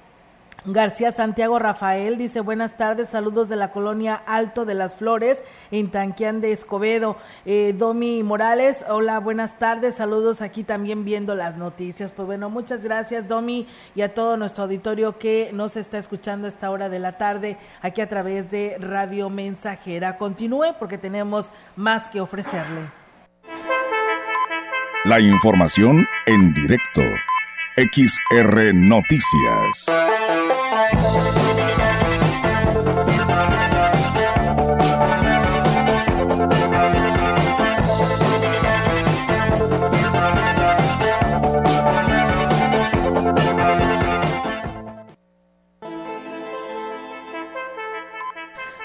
[0.69, 5.41] García Santiago Rafael dice buenas tardes, saludos de la colonia Alto de las Flores
[5.71, 7.15] en Tanquián de Escobedo.
[7.45, 12.11] Eh, Domi Morales, hola, buenas tardes, saludos aquí también viendo las noticias.
[12.11, 13.65] Pues bueno, muchas gracias Domi
[13.95, 17.57] y a todo nuestro auditorio que nos está escuchando a esta hora de la tarde
[17.81, 20.17] aquí a través de Radio Mensajera.
[20.17, 22.91] Continúe porque tenemos más que ofrecerle.
[25.05, 27.03] La información en directo.
[27.77, 29.85] XR Noticias.
[31.03, 31.36] Bye.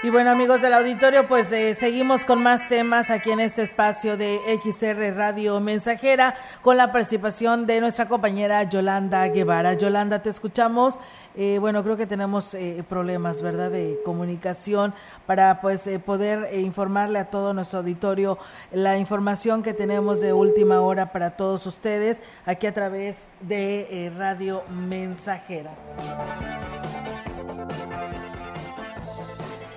[0.03, 4.17] Y bueno amigos del auditorio, pues eh, seguimos con más temas aquí en este espacio
[4.17, 9.75] de XR Radio Mensajera con la participación de nuestra compañera Yolanda Guevara.
[9.75, 10.99] Yolanda, te escuchamos.
[11.37, 14.93] Eh, bueno, creo que tenemos eh, problemas, ¿verdad?, de comunicación
[15.25, 18.37] para pues poder informarle a todo nuestro auditorio
[18.73, 24.63] la información que tenemos de última hora para todos ustedes aquí a través de Radio
[24.69, 25.71] Mensajera.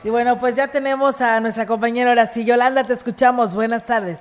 [0.06, 2.44] Y bueno, pues ya tenemos a nuestra compañera ahora sí.
[2.44, 3.56] Yolanda, te escuchamos.
[3.56, 4.20] Buenas tardes.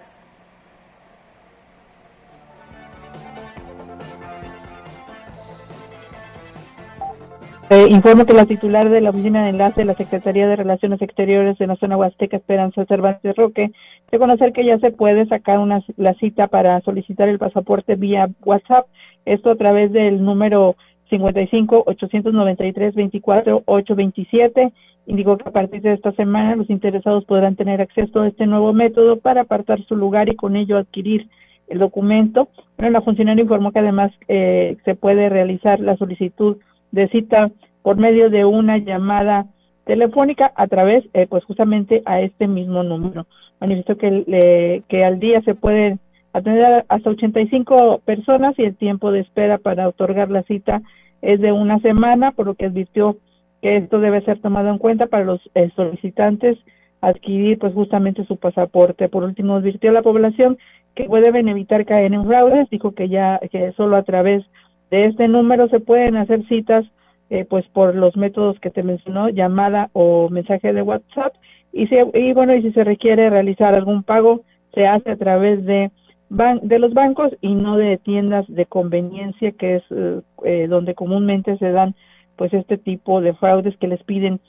[7.89, 11.55] Informo que la titular de la oficina de enlace de la Secretaría de Relaciones Exteriores
[11.59, 13.69] de la zona Huasteca, Esperanza Cervantes Roque,
[14.11, 18.27] de conocer que ya se puede sacar una, la cita para solicitar el pasaporte vía
[18.43, 18.87] WhatsApp,
[19.25, 20.77] esto a través del número
[21.11, 24.73] 55 893 24 827.
[25.07, 28.73] Indicó que a partir de esta semana los interesados podrán tener acceso a este nuevo
[28.73, 31.27] método para apartar su lugar y con ello adquirir
[31.67, 32.49] el documento.
[32.77, 36.57] Bueno, la funcionaria informó que además eh, se puede realizar la solicitud
[36.91, 37.51] de cita
[37.81, 39.45] por medio de una llamada
[39.85, 43.27] telefónica a través, eh, pues justamente a este mismo número.
[43.59, 45.99] Manifestó que, que al día se pueden
[46.33, 50.81] atender hasta 85 personas y el tiempo de espera para otorgar la cita
[51.21, 53.17] es de una semana, por lo que advirtió
[53.65, 56.55] que esto debe ser tomado en cuenta para los eh, solicitantes
[57.01, 59.09] adquirir pues justamente su pasaporte.
[59.09, 60.59] Por último, advirtió a la población
[60.93, 64.45] que deben evitar caer en fraudes, dijo que ya que solo a través
[64.91, 66.85] de este número se pueden hacer citas
[67.31, 71.33] eh, pues por los métodos que te mencionó, llamada o mensaje de WhatsApp
[71.73, 74.41] y, si, y bueno, y si se requiere realizar algún pago,
[74.75, 75.89] se hace a través de
[76.29, 81.57] de los bancos y no de tiendas de conveniencia que es eh, eh, donde comúnmente
[81.57, 81.95] se dan
[82.35, 84.39] pues este tipo de fraudes que les piden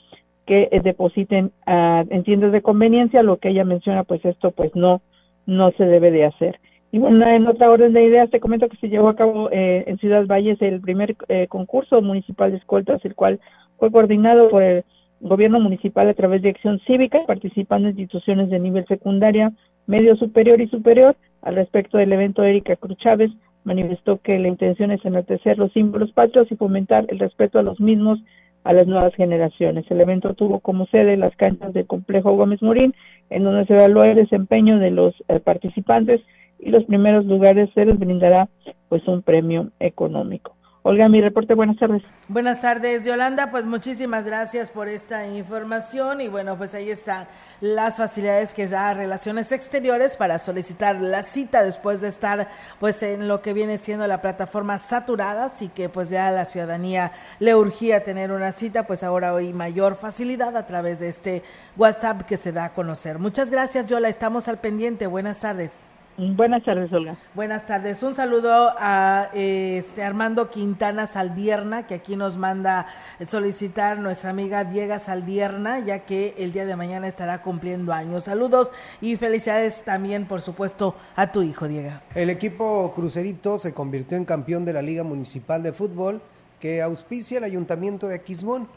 [0.46, 4.74] que eh, depositen uh, en tiendas de conveniencia lo que ella menciona pues esto pues
[4.74, 5.00] no
[5.46, 6.60] no se debe de hacer
[6.92, 9.98] y bueno en otra orden de ideas te comento que se llevó a cabo en
[9.98, 11.16] Ciudad Valles el primer
[11.48, 13.40] concurso municipal de escoltas el cual
[13.78, 14.84] fue coordinado por el
[15.20, 19.52] gobierno municipal a través de acción cívica participando instituciones de nivel secundaria
[19.86, 21.16] medio superior y superior.
[21.42, 23.30] Al respecto del evento, Erika Cruz Chávez
[23.66, 27.80] manifestó que la intención es enaltecer los símbolos patrios y fomentar el respeto a los
[27.80, 28.20] mismos
[28.64, 29.84] a las nuevas generaciones.
[29.90, 32.94] El evento tuvo como sede las canchas del complejo Gómez Morín,
[33.30, 36.20] en donde se evaluó el desempeño de los eh, participantes
[36.58, 38.48] y los primeros lugares se les brindará
[38.88, 40.55] pues un premio económico.
[40.88, 42.00] Olga, mi reporte, buenas tardes.
[42.28, 47.26] Buenas tardes, Yolanda, pues muchísimas gracias por esta información y bueno, pues ahí están
[47.60, 52.46] las facilidades que da Relaciones Exteriores para solicitar la cita después de estar
[52.78, 56.44] pues en lo que viene siendo la plataforma saturada, así que pues ya a la
[56.44, 57.10] ciudadanía
[57.40, 61.42] le urgía tener una cita, pues ahora hoy mayor facilidad a través de este
[61.76, 63.18] WhatsApp que se da a conocer.
[63.18, 65.08] Muchas gracias, Yola, estamos al pendiente.
[65.08, 65.72] Buenas tardes.
[66.18, 67.18] Buenas tardes, Olga.
[67.34, 68.02] Buenas tardes.
[68.02, 72.86] Un saludo a este Armando Quintana Saldierna, que aquí nos manda
[73.26, 78.24] solicitar nuestra amiga Diega Saldierna, ya que el día de mañana estará cumpliendo años.
[78.24, 81.90] Saludos y felicidades también, por supuesto, a tu hijo, Diego.
[82.14, 86.22] El equipo Crucerito se convirtió en campeón de la Liga Municipal de Fútbol
[86.60, 88.68] que auspicia el Ayuntamiento de Aquismón,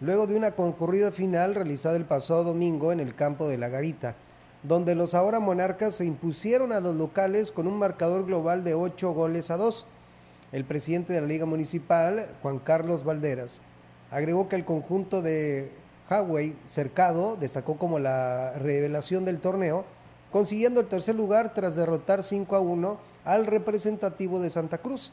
[0.00, 4.16] luego de una concurrida final realizada el pasado domingo en el campo de La Garita
[4.62, 9.12] donde los ahora monarcas se impusieron a los locales con un marcador global de 8
[9.12, 9.86] goles a 2.
[10.50, 13.60] El presidente de la Liga Municipal, Juan Carlos Valderas,
[14.10, 15.70] agregó que el conjunto de
[16.10, 19.84] Huawei cercado destacó como la revelación del torneo,
[20.32, 25.12] consiguiendo el tercer lugar tras derrotar 5 a 1 al representativo de Santa Cruz.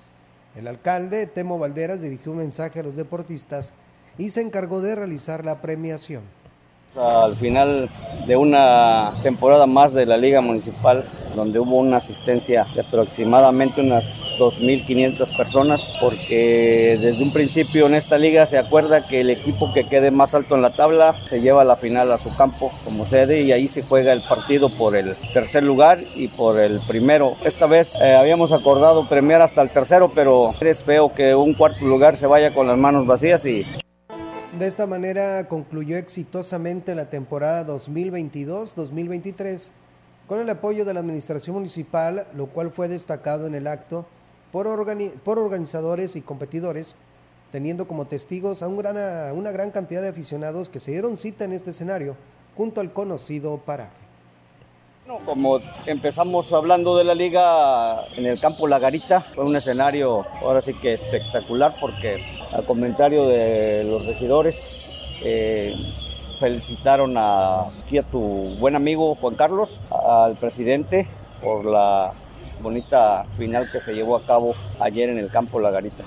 [0.56, 3.74] El alcalde, Temo Valderas, dirigió un mensaje a los deportistas
[4.18, 6.24] y se encargó de realizar la premiación
[6.98, 7.89] al final
[8.26, 11.04] de una temporada más de la Liga Municipal,
[11.36, 18.18] donde hubo una asistencia de aproximadamente unas 2.500 personas, porque desde un principio en esta
[18.18, 21.64] liga se acuerda que el equipo que quede más alto en la tabla se lleva
[21.64, 25.16] la final a su campo como sede y ahí se juega el partido por el
[25.34, 27.36] tercer lugar y por el primero.
[27.43, 31.86] Esta vez eh, habíamos acordado premiar hasta el tercero, pero es feo que un cuarto
[31.86, 33.66] lugar se vaya con las manos vacías y
[34.60, 39.70] de esta manera concluyó exitosamente la temporada 2022-2023
[40.28, 44.06] con el apoyo de la Administración Municipal, lo cual fue destacado en el acto
[44.53, 46.95] por, organizadores y competidores,
[47.51, 51.72] teniendo como testigos a una gran cantidad de aficionados que se dieron cita en este
[51.72, 52.16] escenario
[52.56, 54.05] junto al conocido paraje.
[55.24, 60.62] Como empezamos hablando de la liga en el campo La Garita, fue un escenario ahora
[60.62, 62.18] sí que espectacular porque
[62.51, 64.89] al comentario de los regidores
[65.24, 65.76] eh,
[66.39, 68.20] felicitaron a, aquí a tu
[68.58, 71.08] buen amigo Juan Carlos, al presidente
[71.39, 72.12] por la
[72.64, 76.03] bonita final que se llevó a cabo ayer en el campo La Garita.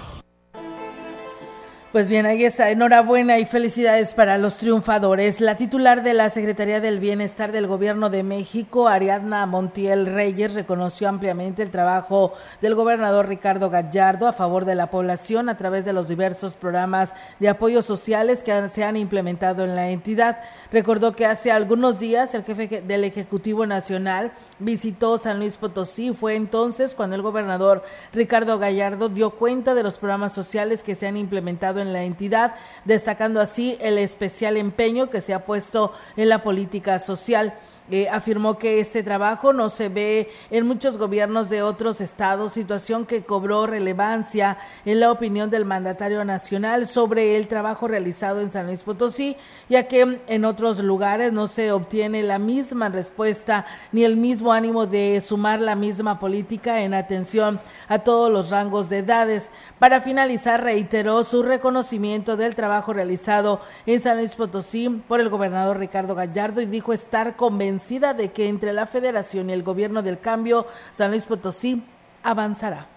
[1.91, 2.71] Pues bien, ahí está.
[2.71, 5.41] Enhorabuena y felicidades para los triunfadores.
[5.41, 11.09] La titular de la Secretaría del Bienestar del Gobierno de México, Ariadna Montiel Reyes, reconoció
[11.09, 15.95] ampliamente el trabajo del gobernador Ricardo Gallardo a favor de la población a través de
[15.95, 20.43] los diversos programas de apoyo sociales que se han implementado en la entidad.
[20.71, 26.13] Recordó que hace algunos días el jefe del Ejecutivo Nacional visitó San Luis Potosí.
[26.13, 27.83] Fue entonces cuando el gobernador
[28.13, 32.55] Ricardo Gallardo dio cuenta de los programas sociales que se han implementado en la entidad,
[32.85, 37.55] destacando así el especial empeño que se ha puesto en la política social.
[37.91, 43.07] Eh, afirmó que este trabajo no se ve en muchos gobiernos de otros estados, situación
[43.07, 48.67] que cobró relevancia en la opinión del mandatario nacional sobre el trabajo realizado en San
[48.67, 49.37] Luis Potosí,
[49.69, 54.87] ya que en otros lugares no se obtiene la misma respuesta ni el mismo ánimo
[54.87, 59.51] de sumar la misma política en atención a todos los rangos de edades.
[59.79, 65.79] Para finalizar, reiteró su reconocimiento del trabajo realizado en San Luis Potosí por el gobernador
[65.79, 67.37] Ricardo Gallardo y dijo estar
[67.79, 71.85] convencida de que entre la federación y el gobierno del cambio, San Luis Potosí
[72.25, 72.89] avanzará.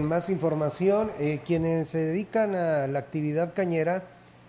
[0.00, 4.02] más información, eh, quienes se dedican a la actividad cañera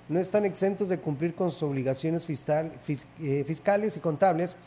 [0.09, 2.71] no están exentos de cumplir con sus obligaciones fiscal,
[3.21, 4.57] eh, fiscales y contables,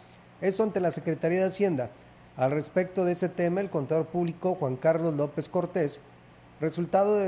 [0.41, 1.91] esto ante la Secretaría de Hacienda.
[2.37, 6.03] Al respecto de este tema, el contador público Juan Carlos López Cortés
[6.61, 7.19] resultado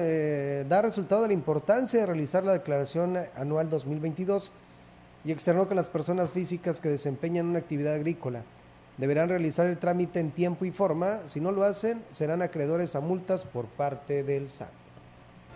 [0.64, 4.52] da resultado de la importancia de realizar la declaración anual 2022
[5.26, 8.44] y externó que las personas físicas que desempeñan una actividad agrícola
[8.96, 11.26] deberán realizar el trámite en tiempo y forma.
[11.26, 14.85] Si no lo hacen, serán acreedores a multas por parte del SAT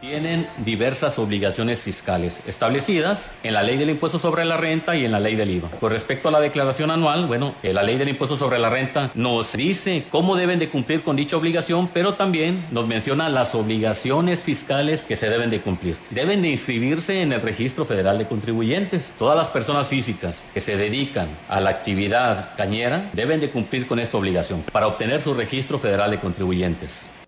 [0.01, 5.13] tienen diversas obligaciones fiscales establecidas en la ley del impuesto sobre la renta y en
[5.13, 5.69] la ley del IVA.
[5.79, 9.53] Con respecto a la declaración anual, bueno, la ley del impuesto sobre la renta nos
[9.53, 15.03] dice cómo deben de cumplir con dicha obligación, pero también nos menciona las obligaciones fiscales
[15.03, 15.97] que se deben de cumplir.
[16.11, 19.13] Deben de inscribirse en el registro federal de contribuyentes.
[19.19, 23.99] Todas las personas físicas que se dedican a la actividad cañera deben de cumplir con
[23.99, 27.20] esta obligación para obtener su registro federal de contribuyentes.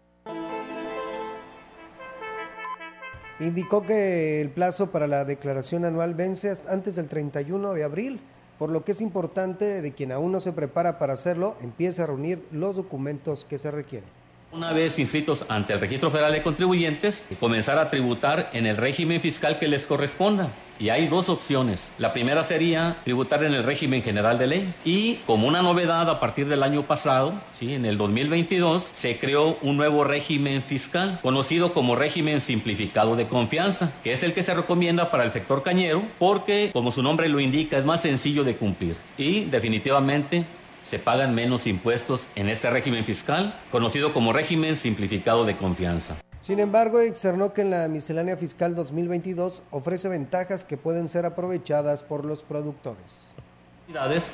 [3.42, 8.20] Indicó que el plazo para la declaración anual vence antes del 31 de abril,
[8.56, 12.06] por lo que es importante de quien aún no se prepara para hacerlo empiece a
[12.06, 14.21] reunir los documentos que se requieren.
[14.54, 19.18] Una vez inscritos ante el Registro Federal de Contribuyentes, comenzar a tributar en el régimen
[19.18, 20.50] fiscal que les corresponda.
[20.78, 21.90] Y hay dos opciones.
[21.96, 24.74] La primera sería tributar en el régimen general de ley.
[24.84, 27.72] Y como una novedad a partir del año pasado, ¿sí?
[27.72, 33.90] en el 2022, se creó un nuevo régimen fiscal, conocido como régimen simplificado de confianza,
[34.04, 37.40] que es el que se recomienda para el sector cañero, porque, como su nombre lo
[37.40, 38.96] indica, es más sencillo de cumplir.
[39.16, 40.44] Y definitivamente
[40.82, 46.16] se pagan menos impuestos en este régimen fiscal, conocido como régimen simplificado de confianza.
[46.40, 52.02] Sin embargo, externó que en la miscelánea fiscal 2022 ofrece ventajas que pueden ser aprovechadas
[52.02, 53.36] por los productores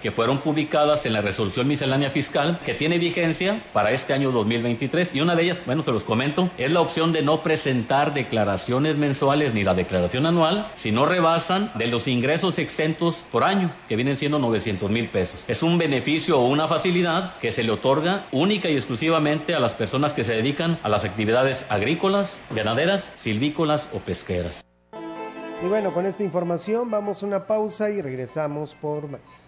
[0.01, 5.11] que fueron publicadas en la resolución miscelánea fiscal que tiene vigencia para este año 2023
[5.15, 8.97] y una de ellas, bueno, se los comento, es la opción de no presentar declaraciones
[8.97, 13.97] mensuales ni la declaración anual si no rebasan de los ingresos exentos por año, que
[13.97, 15.41] vienen siendo 900 mil pesos.
[15.49, 19.75] Es un beneficio o una facilidad que se le otorga única y exclusivamente a las
[19.75, 24.65] personas que se dedican a las actividades agrícolas, ganaderas, silvícolas o pesqueras.
[25.61, 29.48] Y bueno, con esta información vamos a una pausa y regresamos por más.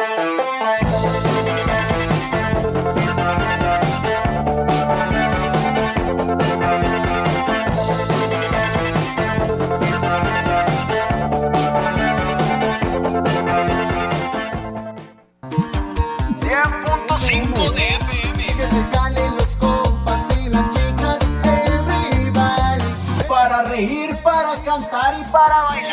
[25.31, 25.90] para bailar.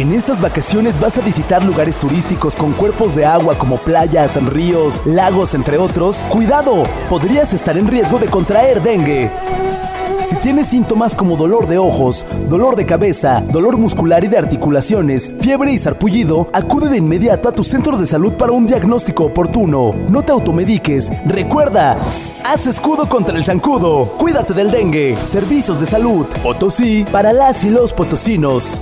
[0.00, 5.02] En estas vacaciones vas a visitar lugares turísticos con cuerpos de agua como playas, ríos,
[5.04, 6.24] lagos, entre otros.
[6.30, 9.30] Cuidado, podrías estar en riesgo de contraer dengue.
[10.24, 15.34] Si tienes síntomas como dolor de ojos, dolor de cabeza, dolor muscular y de articulaciones,
[15.38, 19.94] fiebre y sarpullido, acude de inmediato a tu centro de salud para un diagnóstico oportuno.
[20.08, 21.12] No te automediques.
[21.26, 21.92] Recuerda,
[22.46, 24.06] haz escudo contra el zancudo.
[24.16, 25.14] Cuídate del dengue.
[25.22, 26.24] Servicios de salud.
[26.42, 28.80] Potosí para las y los potosinos.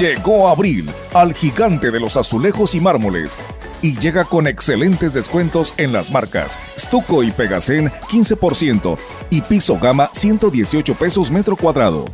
[0.00, 3.36] Llegó abril al gigante de los azulejos y mármoles
[3.82, 8.96] y llega con excelentes descuentos en las marcas Stuco y Pegacén 15%
[9.28, 12.06] y Piso Gama 118 pesos metro cuadrado.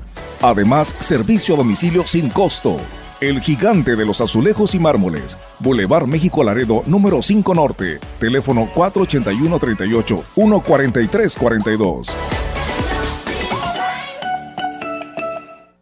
[0.43, 2.76] Además, servicio a domicilio sin costo.
[3.20, 5.39] El gigante de los azulejos y mármoles.
[5.61, 8.01] Boulevard México Laredo, número 5 Norte.
[8.18, 12.09] Teléfono 481-38 143-42.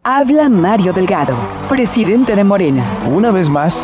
[0.07, 1.35] Habla Mario Delgado,
[1.67, 2.85] presidente de Morena.
[3.11, 3.83] Una vez más,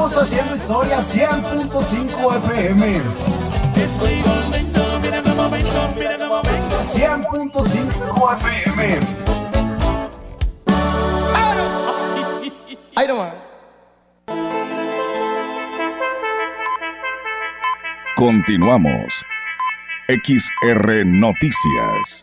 [0.00, 3.02] Estamos haciendo historia 100.5 FM.
[3.76, 6.78] Estoy volviendo, mira cómo vengo, mira cómo vengo.
[6.80, 8.98] 100.5 FM.
[12.96, 13.34] Ahí nomás.
[18.16, 19.22] Continuamos.
[20.08, 22.22] XR Noticias.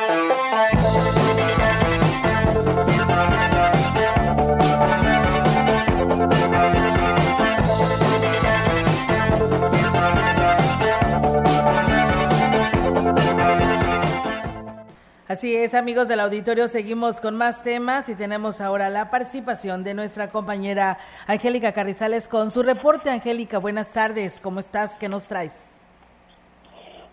[15.55, 20.29] Es, amigos del auditorio, seguimos con más temas y tenemos ahora la participación de nuestra
[20.29, 20.97] compañera
[21.27, 23.09] Angélica Carrizales con su reporte.
[23.09, 24.95] Angélica, buenas tardes, ¿cómo estás?
[24.95, 25.69] ¿Qué nos traes?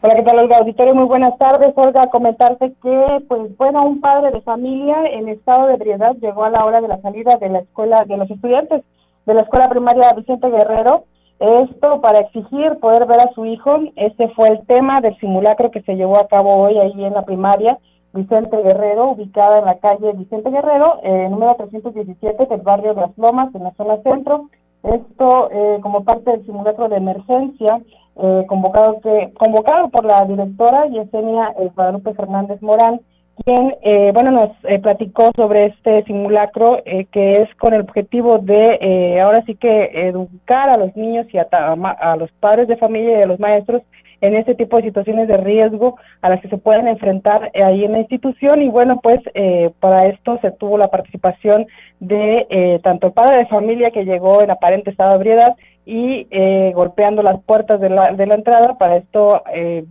[0.03, 0.59] Hola, ¿qué tal, Olga?
[0.59, 1.72] Auditorio, muy buenas tardes.
[1.74, 6.51] Olga, comentarte que, pues, bueno, un padre de familia en estado de ebriedad llegó a
[6.51, 8.84] la hora de la salida de la escuela, de los estudiantes
[9.26, 11.05] de la escuela primaria Vicente Guerrero.
[11.41, 13.80] Esto para exigir poder ver a su hijo.
[13.97, 17.24] Este fue el tema del simulacro que se llevó a cabo hoy ahí en la
[17.24, 17.78] primaria
[18.19, 23.55] Vicente Guerrero, ubicada en la calle Vicente Guerrero, eh, número 317 del barrio Las Lomas,
[23.55, 24.49] en la zona centro.
[24.83, 27.81] Esto eh, como parte del simulacro de emergencia
[28.21, 29.01] eh, convocado
[29.39, 33.01] convocado por la directora Yesenia eh, Guadalupe Fernández Morán,
[33.45, 36.79] quien eh, bueno nos eh, platicó sobre este simulacro
[37.12, 41.45] que es con el objetivo de ahora sí que educar a los niños y a,
[41.45, 43.83] ta- a los padres de familia y a los maestros
[44.21, 47.85] en este tipo de situaciones de riesgo a las que se pueden enfrentar eh, ahí
[47.85, 48.62] en la institución.
[48.62, 51.66] Y bueno pues eh, para esto se tuvo la participación
[52.01, 55.57] de eh, tanto el padre de familia que llegó en aparente estado de ebriedad
[55.89, 58.77] y eh, golpeando las puertas de la, de la entrada.
[58.77, 59.85] Para esto eh,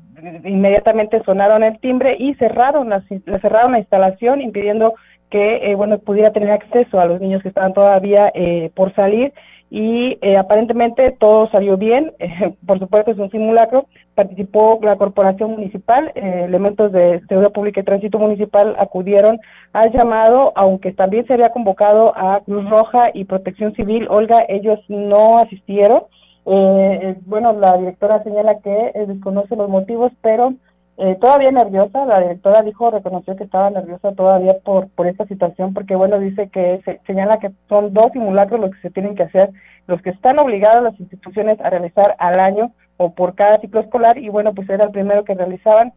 [0.44, 3.04] inmediatamente sonaron el timbre y cerraron la,
[3.42, 4.94] cerraron la instalación impidiendo
[5.32, 8.32] que eh, bueno pudiera tener acceso a los niños que estaban todavía
[8.76, 9.34] por salir
[9.70, 15.52] y eh, aparentemente todo salió bien, eh, por supuesto es un simulacro, participó la corporación
[15.52, 19.40] municipal, eh, elementos de seguridad pública y tránsito municipal acudieron
[19.74, 24.80] al llamado, aunque también se había convocado a Cruz Roja y Protección Civil, Olga, ellos
[24.88, 26.04] no asistieron,
[26.50, 30.54] eh, eh, bueno, la directora señala que desconoce los motivos, pero
[30.98, 35.74] eh, todavía nerviosa, la directora dijo, reconoció que estaba nerviosa todavía por, por esta situación,
[35.74, 39.24] porque bueno, dice que se, señala que son dos simulacros los que se tienen que
[39.24, 39.52] hacer,
[39.86, 44.18] los que están obligadas las instituciones a realizar al año o por cada ciclo escolar,
[44.18, 45.94] y bueno, pues era el primero que realizaban.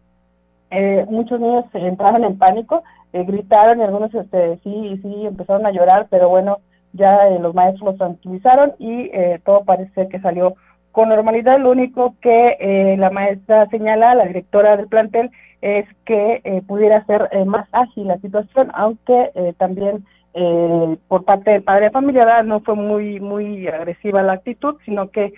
[0.71, 5.73] Eh, muchos niños entraron en pánico, eh, gritaron y algunos este, sí, sí empezaron a
[5.73, 6.59] llorar, pero bueno,
[6.93, 10.55] ya eh, los maestros los tranquilizaron y eh, todo parece que salió
[10.93, 11.59] con normalidad.
[11.59, 15.31] Lo único que eh, la maestra señala, la directora del plantel,
[15.63, 21.25] es que eh, pudiera ser eh, más ágil la situación, aunque eh, también eh, por
[21.25, 25.33] parte del padre de familia no fue muy muy agresiva la actitud, sino que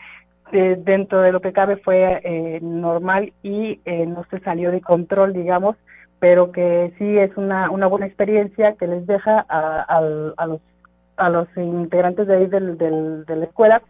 [0.52, 5.76] dentro de lo que cabe fue normal y no se salió de control, digamos,
[6.20, 10.60] pero que sí es una, una buena experiencia que les deja a, al- a los
[11.16, 13.82] a los integrantes de ahí del, del- de la escuela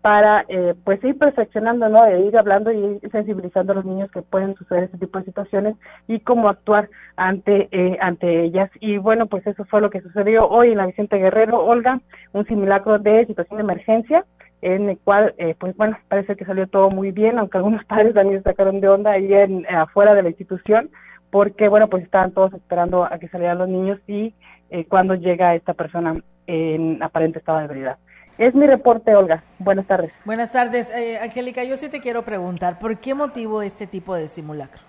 [0.00, 2.04] para eh, pues ir perfeccionando, ¿no?
[2.06, 5.76] E ir hablando y sensibilizando a los niños que pueden suceder este tipo de situaciones
[6.06, 8.70] y cómo actuar ante eh, ante ellas.
[8.80, 12.00] Y bueno, pues eso fue lo que sucedió hoy en la Vicente Guerrero, Olga,
[12.32, 14.24] un simulacro de situación de emergencia
[14.60, 18.14] en el cual, eh, pues bueno, parece que salió todo muy bien, aunque algunos padres
[18.14, 20.90] también se sacaron de onda ahí en, afuera de la institución,
[21.30, 24.34] porque bueno, pues estaban todos esperando a que salieran los niños y
[24.70, 27.98] eh, cuando llega esta persona en aparente estado de ebriedad.
[28.38, 29.42] Es mi reporte, Olga.
[29.58, 30.12] Buenas tardes.
[30.24, 30.96] Buenas tardes.
[30.96, 34.80] Eh, Angélica, yo sí te quiero preguntar, ¿por qué motivo este tipo de simulacro?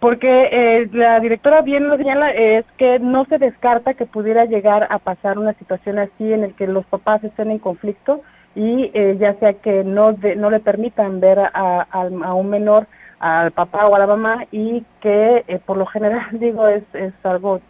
[0.00, 4.86] Porque eh, la directora bien lo señala, es que no se descarta que pudiera llegar
[4.90, 8.20] a pasar una situación así en el que los papás estén en conflicto
[8.56, 12.86] y eh, ya sea que no, no le permitan ver a, a, un menor
[13.20, 17.12] al papá o a la mamá y que eh, por lo general digo es, es
[17.22, 17.60] algo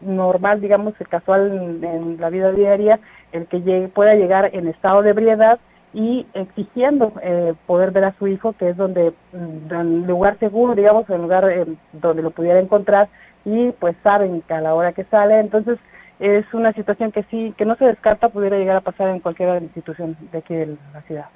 [0.00, 3.00] normal digamos casual en, en la vida diaria
[3.32, 5.58] el que pueda llegar en estado de ebriedad
[5.92, 10.74] y exigiendo eh, poder ver a su hijo, que es donde, mm, en lugar seguro,
[10.74, 13.08] digamos, en lugar eh, donde lo pudiera encontrar
[13.44, 15.78] y pues saben que a la hora que sale, entonces
[16.18, 19.62] es una situación que sí, que no se descarta pudiera llegar a pasar en cualquier
[19.62, 21.26] institución de aquí de la ciudad.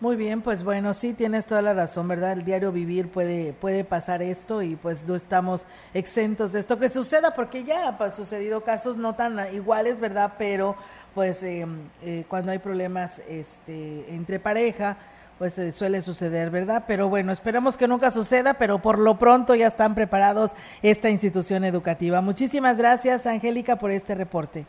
[0.00, 2.32] Muy bien, pues bueno, sí tienes toda la razón, ¿verdad?
[2.32, 6.88] El diario vivir puede puede pasar esto y pues no estamos exentos de esto que
[6.88, 10.32] suceda porque ya han pues, sucedido casos no tan iguales, ¿verdad?
[10.38, 10.74] Pero
[11.14, 11.66] pues eh,
[12.02, 14.96] eh, cuando hay problemas este, entre pareja,
[15.38, 16.84] pues eh, suele suceder, ¿verdad?
[16.86, 21.62] Pero bueno, esperamos que nunca suceda, pero por lo pronto ya están preparados esta institución
[21.62, 22.22] educativa.
[22.22, 24.64] Muchísimas gracias, Angélica, por este reporte.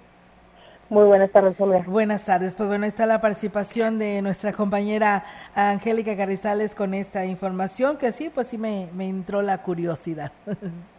[0.92, 1.86] Muy buenas tardes, Olga.
[1.88, 2.54] Buenas tardes.
[2.54, 5.24] Pues bueno, está la participación de nuestra compañera
[5.56, 10.34] Angélica Carrizales con esta información, que sí, pues sí me, me entró la curiosidad.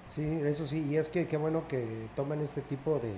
[0.05, 1.87] Sí, eso sí, y es que qué bueno que
[2.17, 3.13] tomen este tipo de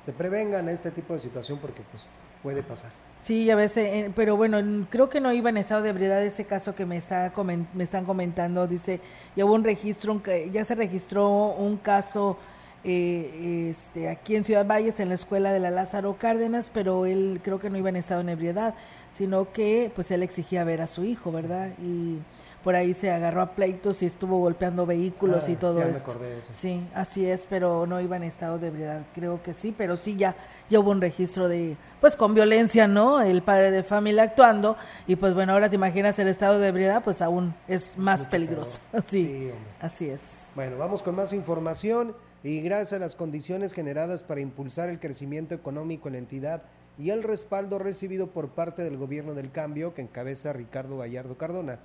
[0.00, 2.08] se prevengan a este tipo de situación porque pues
[2.42, 2.90] puede pasar.
[3.20, 4.58] Sí, a veces, eh, pero bueno,
[4.90, 7.30] creo que no iba en estado de ebriedad ese caso que me está
[7.74, 8.66] me están comentando.
[8.66, 9.00] Dice,
[9.36, 10.20] ya hubo un registro,
[10.50, 12.38] ya se registró un caso
[12.82, 17.40] eh, este, aquí en Ciudad Valles, en la escuela de la Lázaro Cárdenas, pero él
[17.42, 18.74] creo que no iba en estado de ebriedad,
[19.12, 21.70] sino que pues él exigía ver a su hijo, ¿verdad?
[21.82, 22.18] Y
[22.64, 26.18] por ahí se agarró a pleitos y estuvo golpeando vehículos y ah, todo esto.
[26.48, 30.16] Sí, así es, pero no iba en estado de ebriedad, creo que sí, pero sí
[30.16, 30.36] ya,
[30.68, 33.20] ya hubo un registro de, pues con violencia, ¿no?
[33.20, 34.76] El padre de familia actuando
[35.06, 38.80] y pues bueno, ahora te imaginas el estado de ebriedad, pues aún es más peligroso.
[39.06, 39.50] Sí,
[39.80, 40.50] así es.
[40.54, 45.54] Bueno, vamos con más información y gracias a las condiciones generadas para impulsar el crecimiento
[45.54, 46.62] económico en la entidad
[46.98, 51.78] y el respaldo recibido por parte del gobierno del cambio que encabeza Ricardo Gallardo Cardona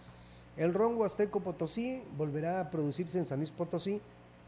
[0.57, 3.99] el ron huasteco potosí volverá a producirse en San Luis Potosí,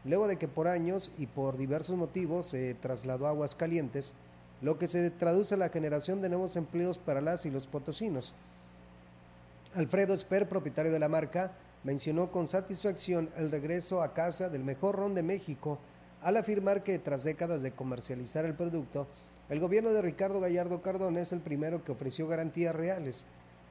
[0.04, 4.14] luego de que por años y por diversos motivos se trasladó a Aguascalientes,
[4.62, 8.32] lo que se traduce a la generación de nuevos empleos para las y los potosinos.
[9.74, 11.52] Alfredo Esper, propietario de la marca,
[11.84, 15.78] mencionó con satisfacción el regreso a casa del mejor ron de México
[16.22, 19.06] al afirmar que tras décadas de comercializar el producto,
[19.48, 23.24] el gobierno de Ricardo Gallardo Cardona es el primero que ofreció garantías reales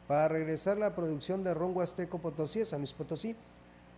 [0.07, 3.35] para regresar la producción de ron huasteco potosí a Luis Potosí.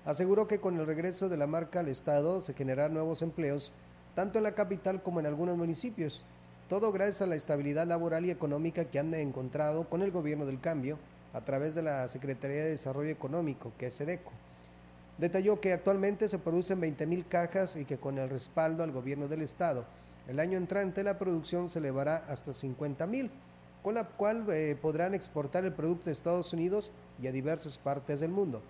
[0.06, 3.74] Aseguró que con el regreso de la marca al Estado se generarán nuevos empleos,
[4.16, 6.26] tanto en la capital como en algunos municipios.
[6.68, 10.60] Todo gracias a la estabilidad laboral y económica que han encontrado con el gobierno del
[10.60, 10.98] cambio
[11.34, 14.32] a través de la Secretaría de Desarrollo Económico, que es SEDECO.
[15.20, 19.42] Detalló que actualmente se producen 20.000 cajas y que con el respaldo al gobierno del
[19.42, 19.86] Estado,
[20.28, 23.30] el año entrante la producción se elevará hasta 50.000
[23.84, 26.92] con la cual eh, podrán exportar el producto a Estados Unidos
[27.22, 28.62] y a diversas partes del mundo.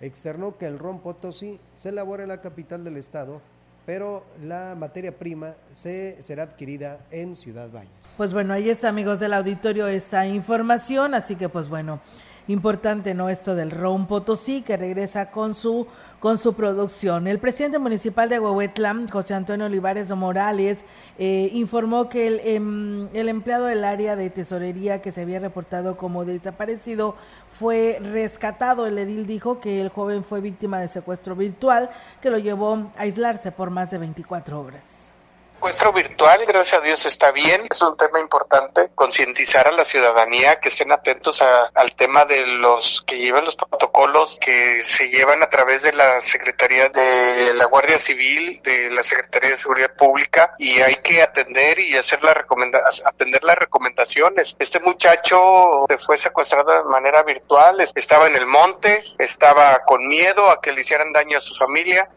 [0.00, 3.40] Externó que el ron Potosí se elabora en la capital del estado,
[3.86, 8.14] pero la materia prima se será adquirida en Ciudad Valles.
[8.16, 12.00] Pues bueno, ahí está, amigos del auditorio, esta información, así que pues bueno,
[12.48, 13.28] importante, ¿no?
[13.28, 15.86] Esto del ron Potosí, que regresa con su
[16.20, 17.26] con su producción.
[17.26, 20.84] El presidente municipal de Huehuetla, José Antonio Olivares Morales,
[21.18, 25.96] eh, informó que el, em, el empleado del área de tesorería que se había reportado
[25.96, 27.16] como desaparecido
[27.58, 28.86] fue rescatado.
[28.86, 32.90] El edil dijo que el joven fue víctima de secuestro virtual que lo llevó a
[32.98, 35.09] aislarse por más de 24 horas
[35.60, 37.66] secuestro virtual, gracias a Dios está bien.
[37.70, 43.04] Es un tema importante, concientizar a la ciudadanía que estén atentos al tema de los
[43.06, 47.98] que llevan los protocolos que se llevan a través de la Secretaría de la Guardia
[47.98, 52.80] Civil, de la Secretaría de Seguridad Pública y hay que atender y hacer la recomenda
[53.04, 54.56] atender las recomendaciones.
[54.58, 60.62] Este muchacho fue secuestrado de manera virtual, estaba en el monte, estaba con miedo a
[60.62, 62.08] que le hicieran daño a su familia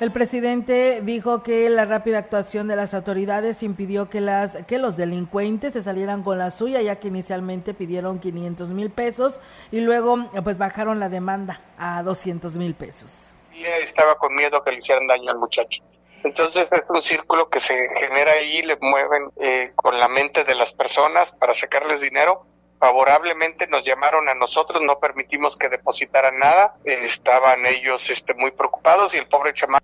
[0.00, 4.96] el presidente dijo que la rápida actuación de las autoridades impidió que, las, que los
[4.96, 9.40] delincuentes se salieran con la suya, ya que inicialmente pidieron 500 mil pesos
[9.70, 13.32] y luego pues bajaron la demanda a 200 mil pesos.
[13.52, 15.82] Estaba con miedo que le hicieran daño al muchacho.
[16.24, 20.54] Entonces es un círculo que se genera ahí, le mueven eh, con la mente de
[20.54, 22.46] las personas para sacarles dinero
[22.80, 29.14] favorablemente nos llamaron a nosotros, no permitimos que depositaran nada, estaban ellos este, muy preocupados
[29.14, 29.80] y el pobre chamán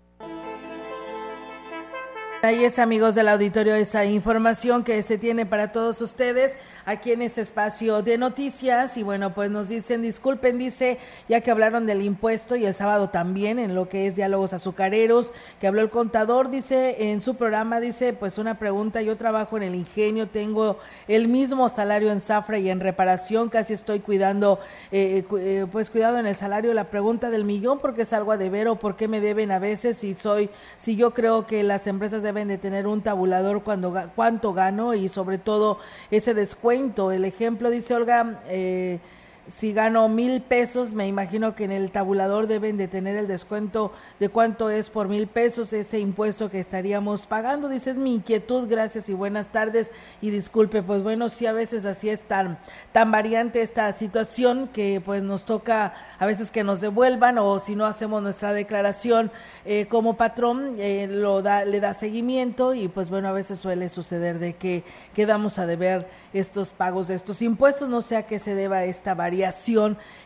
[2.43, 6.57] Ahí es amigos del auditorio esa información que se tiene para todos ustedes
[6.87, 11.51] aquí en este espacio de noticias y bueno pues nos dicen disculpen dice ya que
[11.51, 15.81] hablaron del impuesto y el sábado también en lo que es diálogos azucareros que habló
[15.81, 20.29] el contador dice en su programa dice pues una pregunta yo trabajo en el ingenio
[20.29, 20.79] tengo
[21.09, 24.61] el mismo salario en zafra y en reparación casi estoy cuidando
[24.93, 28.69] eh, eh, pues cuidado en el salario la pregunta del millón porque salgo a deber
[28.69, 32.23] o por qué me deben a veces si soy si yo creo que las empresas
[32.23, 35.81] deben de tener un tabulador cuando cuánto gano y sobre todo
[36.13, 36.76] ese descuento.
[36.77, 38.99] El ejemplo dice Olga, eh,
[39.49, 43.93] si gano mil pesos, me imagino que en el tabulador deben de tener el descuento
[44.19, 47.69] de cuánto es por mil pesos ese impuesto que estaríamos pagando.
[47.69, 49.93] Dice, es mi inquietud, gracias y buenas tardes.
[50.21, 52.59] Y disculpe, pues bueno, sí a veces así es tan,
[52.93, 57.77] tan variante esta situación que pues nos toca a veces que nos devuelvan o si
[57.77, 59.31] no hacemos nuestra declaración
[59.65, 63.89] eh, como patrón, eh, lo da, le da seguimiento y pues bueno, a veces suele
[63.89, 64.85] suceder de que
[65.15, 69.15] quedamos a deber estos pagos de estos impuestos, no sé a qué se deba esta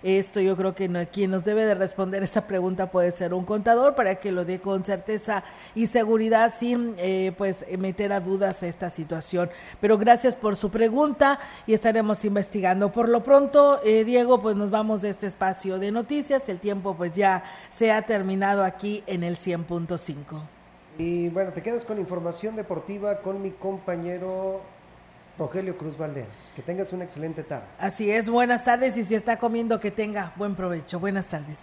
[0.02, 3.44] Esto yo creo que no, quien nos debe de responder esta pregunta puede ser un
[3.44, 5.44] contador para que lo dé con certeza
[5.74, 9.50] y seguridad sin eh, pues meter a dudas esta situación.
[9.80, 12.92] Pero gracias por su pregunta y estaremos investigando.
[12.92, 16.48] Por lo pronto, eh, Diego, pues nos vamos de este espacio de noticias.
[16.48, 20.42] El tiempo pues ya se ha terminado aquí en el 100.5.
[20.98, 24.60] Y bueno, te quedas con información deportiva con mi compañero
[25.40, 26.52] Rogelio Cruz Valderas.
[26.54, 27.64] Que tengas una excelente tarde.
[27.78, 31.00] Así es, buenas tardes y si está comiendo que tenga buen provecho.
[31.00, 31.56] Buenas tardes.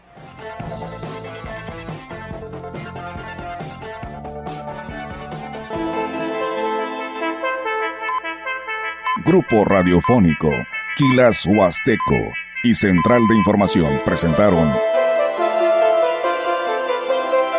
[9.23, 10.49] Grupo Radiofónico,
[10.95, 14.71] Quilas Huasteco y Central de Información presentaron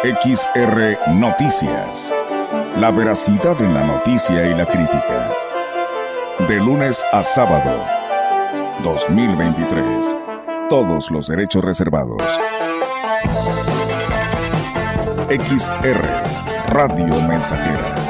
[0.03, 2.13] XR Noticias.
[2.79, 5.48] La veracidad en la noticia y la crítica
[6.47, 7.85] de lunes a sábado.
[8.85, 10.17] 2023.
[10.69, 12.23] Todos los derechos reservados.
[15.29, 16.09] XR
[16.69, 18.08] Radio Mensajera